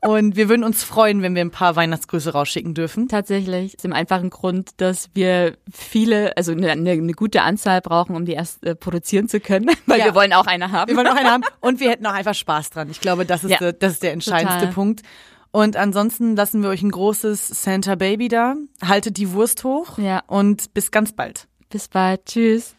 [0.02, 3.08] Und wir würden uns freuen, wenn wir ein paar Weihnachtsgrüße rausschicken dürfen.
[3.08, 8.24] Tatsächlich, aus dem einfachen Grund, dass wir viele, also eine, eine, gute Anzahl brauchen, um
[8.24, 10.06] die erst äh, produzieren zu können, weil Ja.
[10.06, 10.88] wir wollen auch eine haben.
[10.88, 12.88] Wir wollen noch eine haben und wir hätten auch einfach Spaß dran.
[12.90, 14.74] Ich glaube, das ist, Ja, der, das ist der entscheidendste total.
[14.74, 15.02] Punkt.
[15.52, 18.54] Und ansonsten lassen wir euch ein großes Santa Baby da.
[18.86, 20.22] Haltet die Wurst hoch Ja.
[20.28, 21.48] und bis ganz bald.
[21.68, 22.24] Bis bald.
[22.26, 22.76] Tschüss.